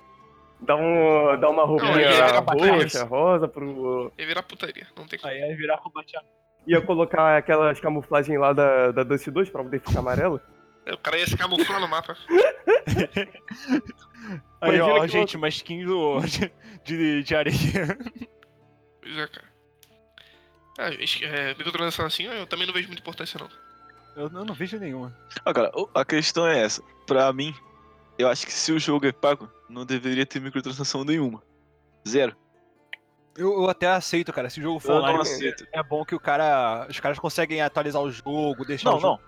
Dá, 0.61 0.75
um, 0.77 1.39
dá 1.39 1.49
uma 1.49 1.65
roupinha 1.65 1.91
Não, 1.91 1.99
ia 1.99 2.39
roxa, 2.39 3.03
rosa 3.03 3.47
pro. 3.47 4.11
Ia 4.17 4.25
virar 4.25 4.43
putaria. 4.43 4.87
Não 4.97 5.05
tem 5.05 5.19
como. 5.19 5.31
Aí 5.31 5.41
vai 5.41 5.55
virar 5.55 5.77
combate. 5.79 6.13
Ia 6.65 6.81
colocar 6.81 7.37
aquelas 7.37 7.79
camuflagens 7.81 8.39
lá 8.39 8.53
da, 8.53 8.91
da 8.91 9.03
Dust 9.03 9.27
2 9.27 9.49
pra 9.49 9.63
poder 9.63 9.79
ficar 9.79 9.99
amarelo. 9.99 10.39
O 10.91 10.97
cara 10.97 11.17
ia 11.17 11.27
se 11.27 11.37
camuflar 11.37 11.79
no 11.79 11.87
mapa. 11.87 12.17
Aí, 14.61 14.75
Imagina 14.77 14.85
ó, 14.93 15.01
que 15.01 15.07
gente, 15.07 15.37
uma 15.37 15.47
skin 15.49 15.85
do, 15.85 16.19
de, 16.21 16.51
de, 16.83 17.23
de 17.23 17.35
areia. 17.35 17.97
Pois 19.01 19.17
é, 19.17 19.27
cara. 19.27 19.53
Ah, 20.79 20.89
é, 20.89 21.53
microtransação 21.55 22.05
assim, 22.05 22.23
eu 22.23 22.47
também 22.47 22.65
não 22.65 22.73
vejo 22.73 22.87
muita 22.87 23.01
importância, 23.01 23.39
não. 23.39 23.47
Eu, 24.15 24.23
eu 24.31 24.45
não 24.45 24.53
vejo 24.53 24.77
nenhuma. 24.79 25.15
Ah, 25.45 25.53
cara, 25.53 25.71
o- 25.75 25.89
a 25.93 26.03
questão 26.05 26.47
é 26.47 26.59
essa. 26.61 26.81
Pra 27.05 27.31
mim, 27.33 27.53
eu 28.17 28.27
acho 28.29 28.45
que 28.45 28.51
se 28.53 28.71
o 28.71 28.79
jogo 28.79 29.05
é 29.05 29.11
pago, 29.11 29.49
não 29.69 29.85
deveria 29.85 30.25
ter 30.25 30.39
microtransação 30.39 31.03
nenhuma. 31.03 31.43
Zero. 32.07 32.35
Eu, 33.37 33.51
eu 33.53 33.69
até 33.69 33.87
aceito, 33.87 34.31
cara. 34.31 34.49
Se 34.49 34.59
o 34.59 34.63
jogo 34.63 34.79
for 34.79 34.93
online, 34.93 35.17
não 35.17 35.79
é 35.79 35.83
bom 35.83 36.05
que 36.05 36.13
o 36.15 36.19
cara. 36.19 36.85
Os 36.89 36.99
caras 36.99 37.17
conseguem 37.19 37.61
atualizar 37.61 38.01
o 38.01 38.11
jogo, 38.11 38.63
deixar 38.65 38.89
Não, 38.91 38.97
o 38.97 39.01
não. 39.01 39.09
jogo. 39.11 39.23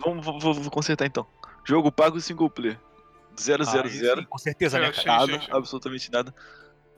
Vamos, 0.00 0.24
vou, 0.24 0.38
vou- 0.38 0.54
vou 0.54 0.70
consertar 0.70 1.06
então. 1.06 1.26
Jogo 1.64 1.90
pago 1.90 2.20
single 2.20 2.48
player. 2.50 2.78
Zero, 3.38 3.64
zero, 3.64 3.86
Ah, 3.88 3.90
zero. 3.90 4.20
sim, 4.22 4.26
com 4.26 4.38
certeza, 4.38 4.78
né, 4.78 4.90
cara? 4.92 5.06
Nada, 5.26 5.46
absolutamente 5.50 6.10
nada. 6.10 6.34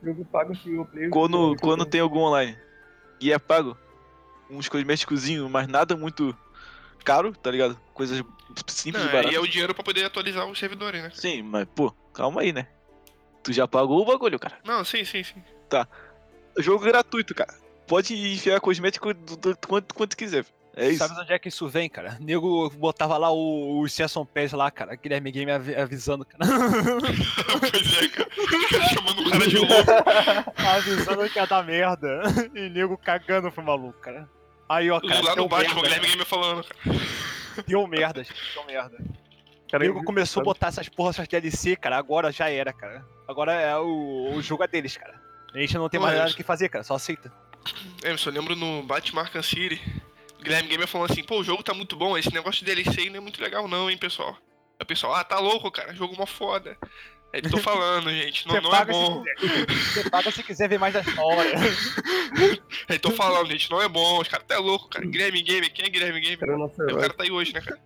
Jogo 0.03 0.25
pago 0.27 0.55
single 0.57 0.85
player. 0.87 1.11
Quando, 1.11 1.57
quando 1.61 1.85
tem 1.85 2.01
algum 2.01 2.21
online 2.21 2.57
e 3.21 3.33
é 3.33 3.39
pago, 3.39 3.77
uns 4.49 4.69
cosméticozinhos, 4.69 5.51
mas 5.51 5.67
nada 5.67 5.97
muito 5.97 6.37
caro, 7.05 7.33
tá 7.33 7.51
ligado? 7.51 7.77
Coisas 7.93 8.23
simples 8.69 9.03
Não, 9.03 9.11
e 9.11 9.13
baratas. 9.13 9.31
aí 9.31 9.37
é 9.37 9.41
o 9.41 9.49
dinheiro 9.49 9.75
pra 9.75 9.83
poder 9.83 10.05
atualizar 10.05 10.47
os 10.47 10.59
servidores, 10.59 11.03
né? 11.03 11.11
Sim, 11.15 11.43
mas 11.43 11.67
pô, 11.75 11.91
calma 12.13 12.43
aí, 12.43 12.53
né? 12.53 12.69
Tu 13.43 13.53
já 13.53 13.67
pagou 13.67 14.01
o 14.03 14.05
bagulho, 14.05 14.39
cara. 14.39 14.59
Não, 14.65 14.85
sim, 14.85 15.05
sim, 15.05 15.25
sim. 15.25 15.43
Jogo 16.59 16.85
gratuito, 16.85 17.35
cara. 17.35 17.53
Pode 17.87 18.15
enfiar 18.15 18.61
cosmético 18.61 19.13
do, 19.15 19.37
do- 19.37 19.57
quanto, 19.67 19.95
quanto 19.95 20.17
quiser. 20.17 20.45
É 20.81 20.89
isso. 20.91 20.99
Sabe 20.99 21.15
de 21.15 21.21
onde 21.23 21.33
é 21.33 21.39
que 21.39 21.49
isso 21.49 21.69
vem, 21.69 21.89
cara? 21.89 22.17
O 22.21 22.25
nego 22.25 22.71
botava 22.71 23.17
lá 23.19 23.31
o, 23.31 23.81
o 23.81 23.89
Sesson 23.89 24.25
Pass 24.25 24.53
lá, 24.53 24.71
cara. 24.71 24.95
Guilherme 24.95 25.31
Game 25.33 25.51
avi- 25.51 25.75
avisando, 25.75 26.25
cara. 26.25 26.45
pois 27.61 28.03
é, 28.03 28.09
cara. 28.09 28.29
O 28.39 28.47
cara 28.71 28.89
chamando 28.89 29.21
o 29.27 29.31
cara 29.31 29.47
de 29.49 29.57
louco. 29.57 29.91
avisando 30.57 31.29
que 31.31 31.39
ia 31.39 31.47
dar 31.47 31.65
merda. 31.65 32.23
E 32.55 32.69
nego 32.69 32.97
cagando 32.97 33.51
pro 33.51 33.63
maluco, 33.65 33.99
cara. 34.01 34.29
Aí, 34.69 34.91
ó, 34.91 35.01
cara, 35.01 35.21
Lá 35.23 35.37
no 35.37 35.49
Batman, 35.49 35.81
o 35.81 35.83
Guilherme. 35.83 36.07
Gamer 36.09 36.27
falando, 36.27 36.65
cara. 36.65 36.99
Deu 37.67 37.87
merda, 37.87 38.23
gente. 38.23 38.41
Deu 38.55 38.65
merda. 38.67 38.97
O 39.01 39.71
Cara, 39.71 39.85
nego 39.85 40.03
começou 40.05 40.41
a 40.41 40.45
botar 40.45 40.69
essas 40.69 40.89
porras, 40.89 41.17
essas 41.17 41.29
DLC, 41.29 41.77
cara. 41.77 41.99
Agora 41.99 42.31
já 42.33 42.49
era, 42.51 42.73
cara. 42.73 43.05
Agora 43.27 43.53
é 43.53 43.77
o, 43.77 44.33
o 44.35 44.43
jogo 44.43 44.63
é 44.65 44.69
deles, 44.69 44.97
cara. 44.97 45.21
A 45.55 45.59
gente 45.59 45.77
não 45.77 45.89
tem 45.89 45.99
mais 46.01 46.13
Ué, 46.13 46.19
nada 46.19 46.29
isso- 46.29 46.37
que 46.37 46.43
fazer, 46.43 46.69
cara. 46.69 46.85
Só 46.85 46.95
aceita. 46.95 47.33
Emerson, 48.03 48.31
eu 48.31 48.35
lembro 48.35 48.55
no 48.57 48.83
Batman 48.83 49.23
Arkham 49.23 49.43
City, 49.43 49.81
o 49.97 49.98
Guilherme 50.49 50.69
Gamer 50.69 50.89
falando 50.89 51.13
assim, 51.13 51.23
pô, 51.23 51.41
o 51.41 51.45
jogo 51.45 51.63
tá 51.63 51.75
muito 51.75 51.95
bom, 51.95 52.17
esse 52.17 52.33
negócio 52.33 52.65
de 52.65 52.75
DLC 52.75 53.03
aí 53.03 53.11
não 53.11 53.19
é 53.19 53.21
muito 53.21 53.43
legal 53.43 53.69
não, 53.69 53.91
hein, 53.91 53.99
pessoal. 53.99 54.37
Aí 54.79 54.83
o 54.83 54.87
pessoal, 54.87 55.15
ah, 55.15 55.23
tá 55.23 55.39
louco, 55.39 55.71
cara, 55.71 55.95
jogo 55.95 56.17
mó 56.17 56.25
foda. 56.25 56.77
Aí 57.35 57.43
tô 57.43 57.59
falando, 57.59 58.09
gente, 58.09 58.49
não, 58.49 58.59
não 58.59 58.75
é 58.75 58.85
bom. 58.87 59.23
Você 59.93 60.09
paga 60.09 60.31
se 60.31 60.43
quiser 60.43 60.67
ver 60.67 60.79
mais 60.79 60.95
da 60.95 61.01
história. 61.01 61.53
Aí 62.89 62.99
tô 62.99 63.11
falando, 63.11 63.51
gente, 63.51 63.71
não 63.71 63.83
é 63.83 63.89
bom, 63.89 64.23
os 64.23 64.29
caras 64.29 64.47
tá 64.47 64.59
louco, 64.59 64.89
cara. 64.89 65.05
Guilherme 65.05 65.43
Gamer, 65.43 65.71
quem 65.71 65.85
é 65.85 65.89
Guilherme 65.91 66.21
Gamer? 66.21 66.39
Cara, 66.39 66.57
o 66.57 66.97
cara 66.97 67.13
tá 67.13 67.25
aí 67.25 67.31
hoje, 67.31 67.53
né, 67.53 67.61
cara? 67.61 67.81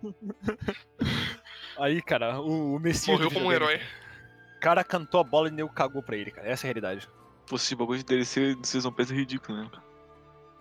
Aí, 1.77 2.01
cara, 2.01 2.39
o, 2.39 2.75
o 2.75 2.79
Messias. 2.79 3.17
Morreu 3.17 3.31
como 3.31 3.47
um 3.47 3.51
herói. 3.51 3.81
O 4.55 4.59
cara 4.61 4.81
cantou 4.81 5.19
a 5.19 5.23
bola 5.25 5.49
e 5.49 5.51
nego 5.51 5.73
cagou 5.73 6.01
pra 6.01 6.15
ele, 6.15 6.31
cara. 6.31 6.47
Essa 6.47 6.65
é 6.65 6.67
a 6.67 6.71
realidade. 6.71 7.09
Pô, 7.45 7.57
esse 7.57 7.75
bagulho 7.75 7.99
de 7.99 8.05
DLC 8.05 8.55
de 8.55 8.65
Season 8.65 8.93
Pass 8.93 9.11
é 9.11 9.15
ridículo, 9.15 9.57
né? 9.57 9.69
cara? 9.69 9.83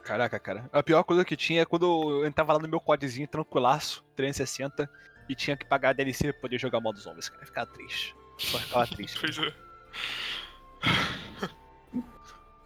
Caraca, 0.03 0.39
cara. 0.39 0.69
A 0.73 0.83
pior 0.83 1.03
coisa 1.05 1.25
que 1.25 1.37
tinha 1.37 1.63
é 1.63 1.65
quando 1.65 2.21
eu 2.21 2.27
entrava 2.27 2.55
lá 2.55 2.59
no 2.59 2.69
meu 2.69 2.81
codezinho 2.81 3.29
tranquilaço, 3.29 4.05
360, 4.17 4.91
e 5.29 5.35
tinha 5.35 5.57
que 5.57 5.65
pagar 5.65 5.91
a 5.91 5.93
DLC 5.93 6.33
pra 6.33 6.43
poder 6.43 6.59
jogar 6.59 6.81
modo 6.81 6.99
zombies, 6.99 7.29
cara. 7.29 7.47
Ficava 7.47 7.71
triste. 7.71 8.17
Só 8.39 8.59
ficava 8.59 8.87
triste. 8.87 9.21
Pois 9.21 9.39
é. 9.39 9.55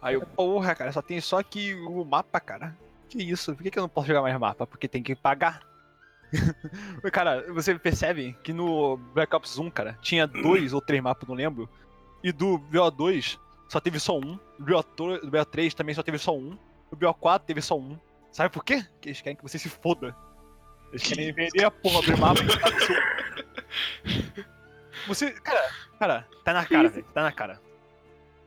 Aí 0.01 0.15
eu, 0.15 0.21
porra, 0.21 0.75
cara, 0.75 0.91
só 0.91 1.01
tem 1.01 1.19
só 1.21 1.39
aqui 1.39 1.73
o 1.73 2.03
mapa, 2.03 2.39
cara. 2.39 2.77
Que 3.09 3.23
isso? 3.23 3.55
Por 3.55 3.63
que, 3.63 3.71
que 3.71 3.79
eu 3.79 3.83
não 3.83 3.89
posso 3.89 4.07
jogar 4.07 4.21
mais 4.21 4.37
mapa? 4.39 4.65
Porque 4.65 4.87
tem 4.87 5.03
que 5.03 5.15
pagar. 5.15 5.61
cara, 7.11 7.51
você 7.53 7.77
percebe 7.77 8.37
que 8.43 8.51
no 8.51 8.97
Black 9.13 9.33
Ops 9.35 9.57
1, 9.57 9.69
cara, 9.71 9.97
tinha 10.01 10.27
dois 10.27 10.73
ou 10.73 10.81
três 10.81 11.01
mapas, 11.01 11.27
não 11.27 11.35
lembro. 11.35 11.69
E 12.23 12.31
do 12.31 12.59
BO2 12.59 13.39
só 13.69 13.79
teve 13.79 13.99
só 13.99 14.17
um. 14.17 14.39
Do 14.59 14.65
BO3 14.65 15.21
do 15.21 15.31
BO3 15.31 15.73
também 15.73 15.95
só 15.95 16.03
teve 16.03 16.17
só 16.17 16.35
um. 16.35 16.57
Do 16.89 16.97
BO4 16.97 17.41
teve 17.45 17.61
só 17.61 17.77
um. 17.77 17.97
Sabe 18.31 18.49
por 18.49 18.63
quê? 18.63 18.85
Porque 18.93 19.09
eles 19.09 19.21
querem 19.21 19.35
que 19.35 19.43
você 19.43 19.57
se 19.59 19.69
foda. 19.69 20.15
Eles 20.91 21.03
querem 21.03 21.33
vender 21.33 21.65
a 21.65 21.71
porra 21.71 22.01
do 22.01 22.17
mapa 22.17 22.39
e 22.41 22.43
no. 22.43 22.53
Você. 25.07 25.31
Cara, 25.31 25.69
cara, 25.99 26.27
tá 26.43 26.53
na 26.53 26.65
cara, 26.65 26.89
velho. 26.89 27.05
Tá 27.13 27.23
na 27.23 27.31
cara. 27.31 27.61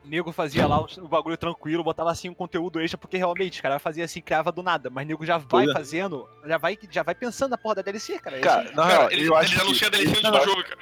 O 0.05 0.09
nego 0.09 0.33
fazia 0.33 0.67
lá 0.67 0.81
o 0.81 0.87
o 0.99 1.09
bagulho 1.09 1.37
tranquilo, 1.37 1.85
botava 1.85 2.11
assim 2.11 2.29
um 2.31 2.35
conteúdo 2.35 2.81
extra, 2.81 2.97
porque 2.97 3.19
realmente, 3.19 3.61
cara, 3.61 3.79
fazia 3.79 4.05
assim, 4.05 4.21
criava 4.23 4.51
do 4.51 4.63
nada. 4.63 4.89
Mas 4.89 5.07
nego 5.07 5.25
já 5.27 5.37
vai 5.37 5.65
Pois 5.65 5.69
é. 5.69 5.73
fazendo, 5.75 6.29
já 6.47 6.57
vai, 6.59 6.79
já 6.91 7.03
vai 7.03 7.15
pensando 7.15 7.51
na 7.51 7.59
porra 7.59 7.77
da 7.77 7.83
DLC, 7.83 8.19
cara. 8.19 8.39
É 8.39 8.41
Cara, 8.41 8.63
assim, 8.63 8.75
na 8.75 8.83
Cara, 8.83 8.89
real, 8.95 9.11
eles, 9.11 9.27
eu 9.27 9.37
acho 9.37 9.53
eles 9.53 9.59
que 9.59 9.67
anunciam 9.67 9.89
a 9.89 9.91
DLC 9.91 10.11
antes 10.27 10.31
do 10.31 10.45
jogo, 10.45 10.63
cara. 10.65 10.79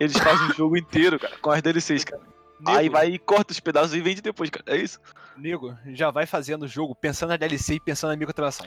eles 0.00 0.16
fazem 0.18 0.46
o 0.48 0.54
jogo 0.54 0.76
inteiro, 0.76 1.18
cara, 1.20 1.36
com 1.38 1.50
as 1.50 1.62
DLCs, 1.62 2.04
cara. 2.04 2.22
Nego, 2.60 2.78
Aí 2.78 2.88
vai 2.88 3.08
e 3.08 3.18
corta 3.18 3.52
os 3.52 3.60
pedaços 3.60 3.94
e 3.94 4.00
vende 4.00 4.20
depois, 4.20 4.50
cara. 4.50 4.64
É 4.66 4.76
isso? 4.76 5.00
nego 5.36 5.76
já 5.86 6.10
vai 6.10 6.26
fazendo 6.26 6.64
o 6.64 6.68
jogo 6.68 6.94
pensando 6.94 7.30
na 7.30 7.36
DLC 7.36 7.74
e 7.74 7.80
pensando 7.80 8.10
na 8.10 8.16
microtransação. 8.16 8.66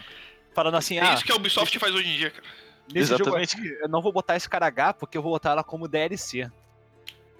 Falando 0.53 0.75
assim, 0.75 0.97
É 0.97 1.01
ah, 1.01 1.13
isso 1.13 1.23
que 1.23 1.31
a 1.31 1.35
Ubisoft 1.35 1.77
faz 1.79 1.93
hoje 1.93 2.09
em 2.09 2.17
dia, 2.17 2.31
cara. 2.31 2.43
nesse 2.93 3.09
jogo 3.09 3.23
Exatamente. 3.23 3.57
aqui, 3.57 3.67
eu 3.81 3.89
não 3.89 4.01
vou 4.01 4.11
botar 4.11 4.35
esse 4.35 4.49
cara 4.49 4.67
H 4.67 4.93
porque 4.93 5.17
eu 5.17 5.21
vou 5.21 5.31
botar 5.31 5.51
ela 5.51 5.63
como 5.63 5.87
DLC. 5.87 6.49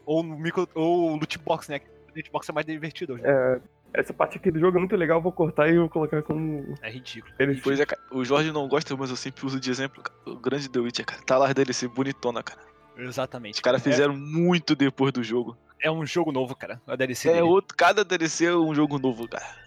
Ou 0.06 0.24
no 0.24 0.38
micro, 0.38 0.68
ou 0.74 1.16
loot 1.16 1.38
box, 1.40 1.70
né? 1.70 1.82
Loot 2.16 2.32
box 2.32 2.50
é 2.50 2.54
mais 2.54 2.66
divertido 2.66 3.14
hoje. 3.14 3.24
É, 3.26 3.60
essa 3.94 4.14
parte 4.14 4.38
aqui 4.38 4.50
do 4.50 4.60
jogo 4.60 4.78
é 4.78 4.80
muito 4.80 4.96
legal, 4.96 5.18
eu 5.20 5.22
vou 5.22 5.32
cortar 5.32 5.70
e 5.70 5.78
vou 5.78 5.90
colocar 5.90 6.22
como. 6.24 6.76
É 6.82 6.90
ridículo. 6.90 7.34
Eles 7.38 7.60
Pois 7.62 7.80
é, 7.80 7.86
cara. 7.86 8.02
O 8.12 8.24
Jorge 8.24 8.52
não 8.52 8.68
gosta, 8.68 8.96
mas 8.96 9.10
eu 9.10 9.16
sempre 9.16 9.46
uso 9.46 9.60
de 9.60 9.70
exemplo, 9.70 10.02
cara. 10.02 10.18
O 10.26 10.40
grande 10.40 10.70
The 10.70 10.80
Witcher, 10.80 11.06
cara. 11.06 11.22
Tá 11.24 11.38
lá 11.38 11.48
as 11.48 11.54
DLC 11.54 11.88
bonitona, 11.88 12.42
cara. 12.42 12.62
Exatamente. 12.98 13.56
Os 13.56 13.62
caras 13.62 13.82
fizeram 13.82 14.16
muito 14.16 14.76
depois 14.76 15.12
do 15.12 15.24
jogo. 15.24 15.58
É, 15.84 15.88
é 15.88 15.92
um 15.92 16.06
jogo 16.06 16.32
novo, 16.32 16.56
cara. 16.56 16.82
A 16.88 16.96
DLC 16.96 17.30
É 17.30 17.34
dele. 17.34 17.44
outro, 17.44 17.76
cada 17.78 18.04
DLC 18.04 18.46
é 18.46 18.56
um 18.56 18.74
jogo 18.74 18.98
novo, 19.00 19.28
cara. 19.28 19.62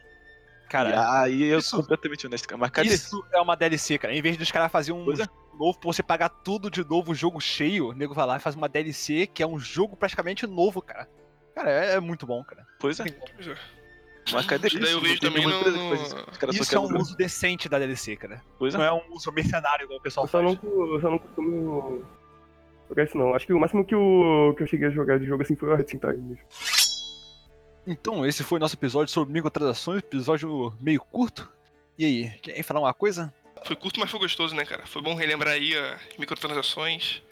Cara, 0.69 0.91
e 0.91 0.95
aí 0.95 1.43
eu 1.45 1.59
isso- 1.59 1.71
sou 1.71 1.81
completamente 1.83 2.27
honesto, 2.27 2.49
cara. 2.49 2.59
Mas 2.59 2.71
cadê? 2.71 2.89
Isso 2.89 3.25
é 3.33 3.41
uma 3.41 3.55
DLC, 3.57 3.99
cara. 3.99 4.15
Em 4.15 4.23
vez 4.23 4.37
dos 4.37 4.51
caras 4.51 4.73
fazerem 4.73 5.01
um 5.01 5.05
Pois 5.05 5.21
é. 5.21 5.25
jogo 5.25 5.57
novo 5.59 5.79
pra 5.79 5.87
você 5.93 6.03
pagar 6.03 6.29
tudo 6.29 6.69
de 6.71 6.83
novo, 6.85 7.13
o 7.13 7.15
jogo 7.15 7.41
cheio, 7.41 7.91
o 7.91 7.93
nego 7.93 8.13
vai 8.15 8.27
lá 8.27 8.37
e 8.37 8.41
faz 8.41 8.57
uma 8.57 8.69
DLC 8.69 9.27
que 9.27 9.43
é 9.43 9.47
um 9.47 9.59
jogo 9.59 9.97
praticamente 9.97 10.47
novo, 10.47 10.83
cara. 10.83 11.09
Cara, 11.55 11.71
é, 11.71 11.93
é 11.95 12.01
muito 12.01 12.27
bom, 12.27 12.43
cara. 12.43 12.67
Pois 12.81 12.99
é. 12.99 13.05
É. 13.05 13.55
Mas 14.33 14.47
cadê 14.47 14.67
Isso 14.69 14.81
daí 14.81 14.91
eu 14.91 14.97
Não 14.97 15.03
vejo 15.03 15.21
também 15.21 15.47
nenhuma 15.47 15.55
no- 15.55 15.61
empresa 15.61 15.79
que 15.79 15.91
faz 16.41 16.55
isso. 16.55 16.63
Isso 16.63 16.75
é 16.75 16.81
um 16.81 16.97
uso 16.99 17.15
decente 17.17 17.69
da 17.69 17.79
DLC, 17.79 18.17
cara. 18.17 18.43
Pois 18.59 18.75
é. 18.75 18.79
Não 18.79 18.85
é 18.85 18.93
um 18.93 19.03
uso 19.13 19.31
mercenário 19.31 19.85
igual 19.85 19.99
o 19.99 20.03
pessoal 20.03 20.25
Eu 20.25 20.29
só 20.31 20.43
faz. 20.43 20.59
não, 20.63 20.95
eu 20.95 21.01
só 21.01 21.11
não 21.11 21.19
costumo 21.19 22.05
jogar 22.89 23.05
isso 23.05 23.17
não. 23.19 23.35
Acho 23.35 23.47
que 23.47 23.53
o 23.53 23.59
máximo 23.61 23.85
que 23.85 23.95
eu, 23.95 24.55
que 24.57 24.63
eu 24.63 24.67
cheguei 24.67 24.89
a 24.89 24.91
jogar 24.91 25.19
de 25.19 25.27
jogo 25.27 25.43
assim 25.43 25.57
foi 25.57 25.69
o 25.71 25.75
Red 25.77 25.85
Time 25.85 26.01
mesmo. 26.05 26.39
Então, 27.87 28.25
esse 28.25 28.43
foi 28.43 28.57
o 28.59 28.61
nosso 28.61 28.75
episódio 28.77 29.13
sobre 29.13 29.33
microtransações, 29.35 29.99
episódio 29.99 30.73
meio 30.81 31.01
curto. 31.01 31.51
E 31.99 32.05
aí, 32.05 32.31
quer 32.41 32.63
falar 32.63 32.81
uma 32.81 32.95
coisa? 32.95 33.33
Foi 33.65 33.77
curto, 33.77 34.01
mas 34.01 34.11
foi 34.11 34.21
gostoso, 34.21 34.55
né, 34.55 34.65
cara? 34.65 34.87
Foi 34.87 35.03
bom 35.03 35.15
relembrar 35.15 35.55
aí 35.55 35.77
as 35.77 36.01
microtransações, 36.19 37.23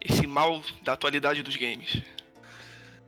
esse 0.00 0.26
mal 0.26 0.62
da 0.82 0.92
atualidade 0.92 1.42
dos 1.42 1.56
games. 1.56 2.02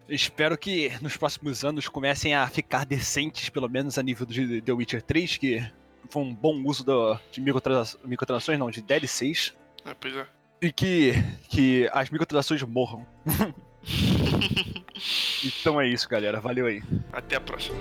Espero 0.08 0.58
que 0.58 0.90
nos 1.00 1.16
próximos 1.16 1.64
anos 1.64 1.86
comecem 1.88 2.34
a 2.34 2.48
ficar 2.48 2.84
decentes, 2.84 3.48
pelo 3.50 3.68
menos 3.68 3.96
a 3.98 4.02
nível 4.02 4.26
de 4.26 4.60
The 4.62 4.72
Witcher 4.72 5.02
3, 5.02 5.36
que 5.36 5.70
foi 6.08 6.22
um 6.22 6.34
bom 6.34 6.60
uso 6.64 6.82
do- 6.84 7.16
de 7.30 7.40
microtransa- 7.40 7.98
microtransações, 8.04 8.58
não, 8.58 8.70
de 8.70 8.80
DLCs. 8.82 9.54
É, 9.84 9.94
pois 9.94 10.16
é. 10.16 10.26
E 10.62 10.70
que, 10.70 11.12
que 11.48 11.88
as 11.92 12.10
microtransações 12.10 12.62
morram. 12.62 13.06
Então 15.42 15.80
é 15.80 15.88
isso, 15.88 16.06
galera. 16.08 16.40
Valeu 16.40 16.66
aí. 16.66 16.82
Até 17.12 17.36
a 17.36 17.40
próxima. 17.40 17.78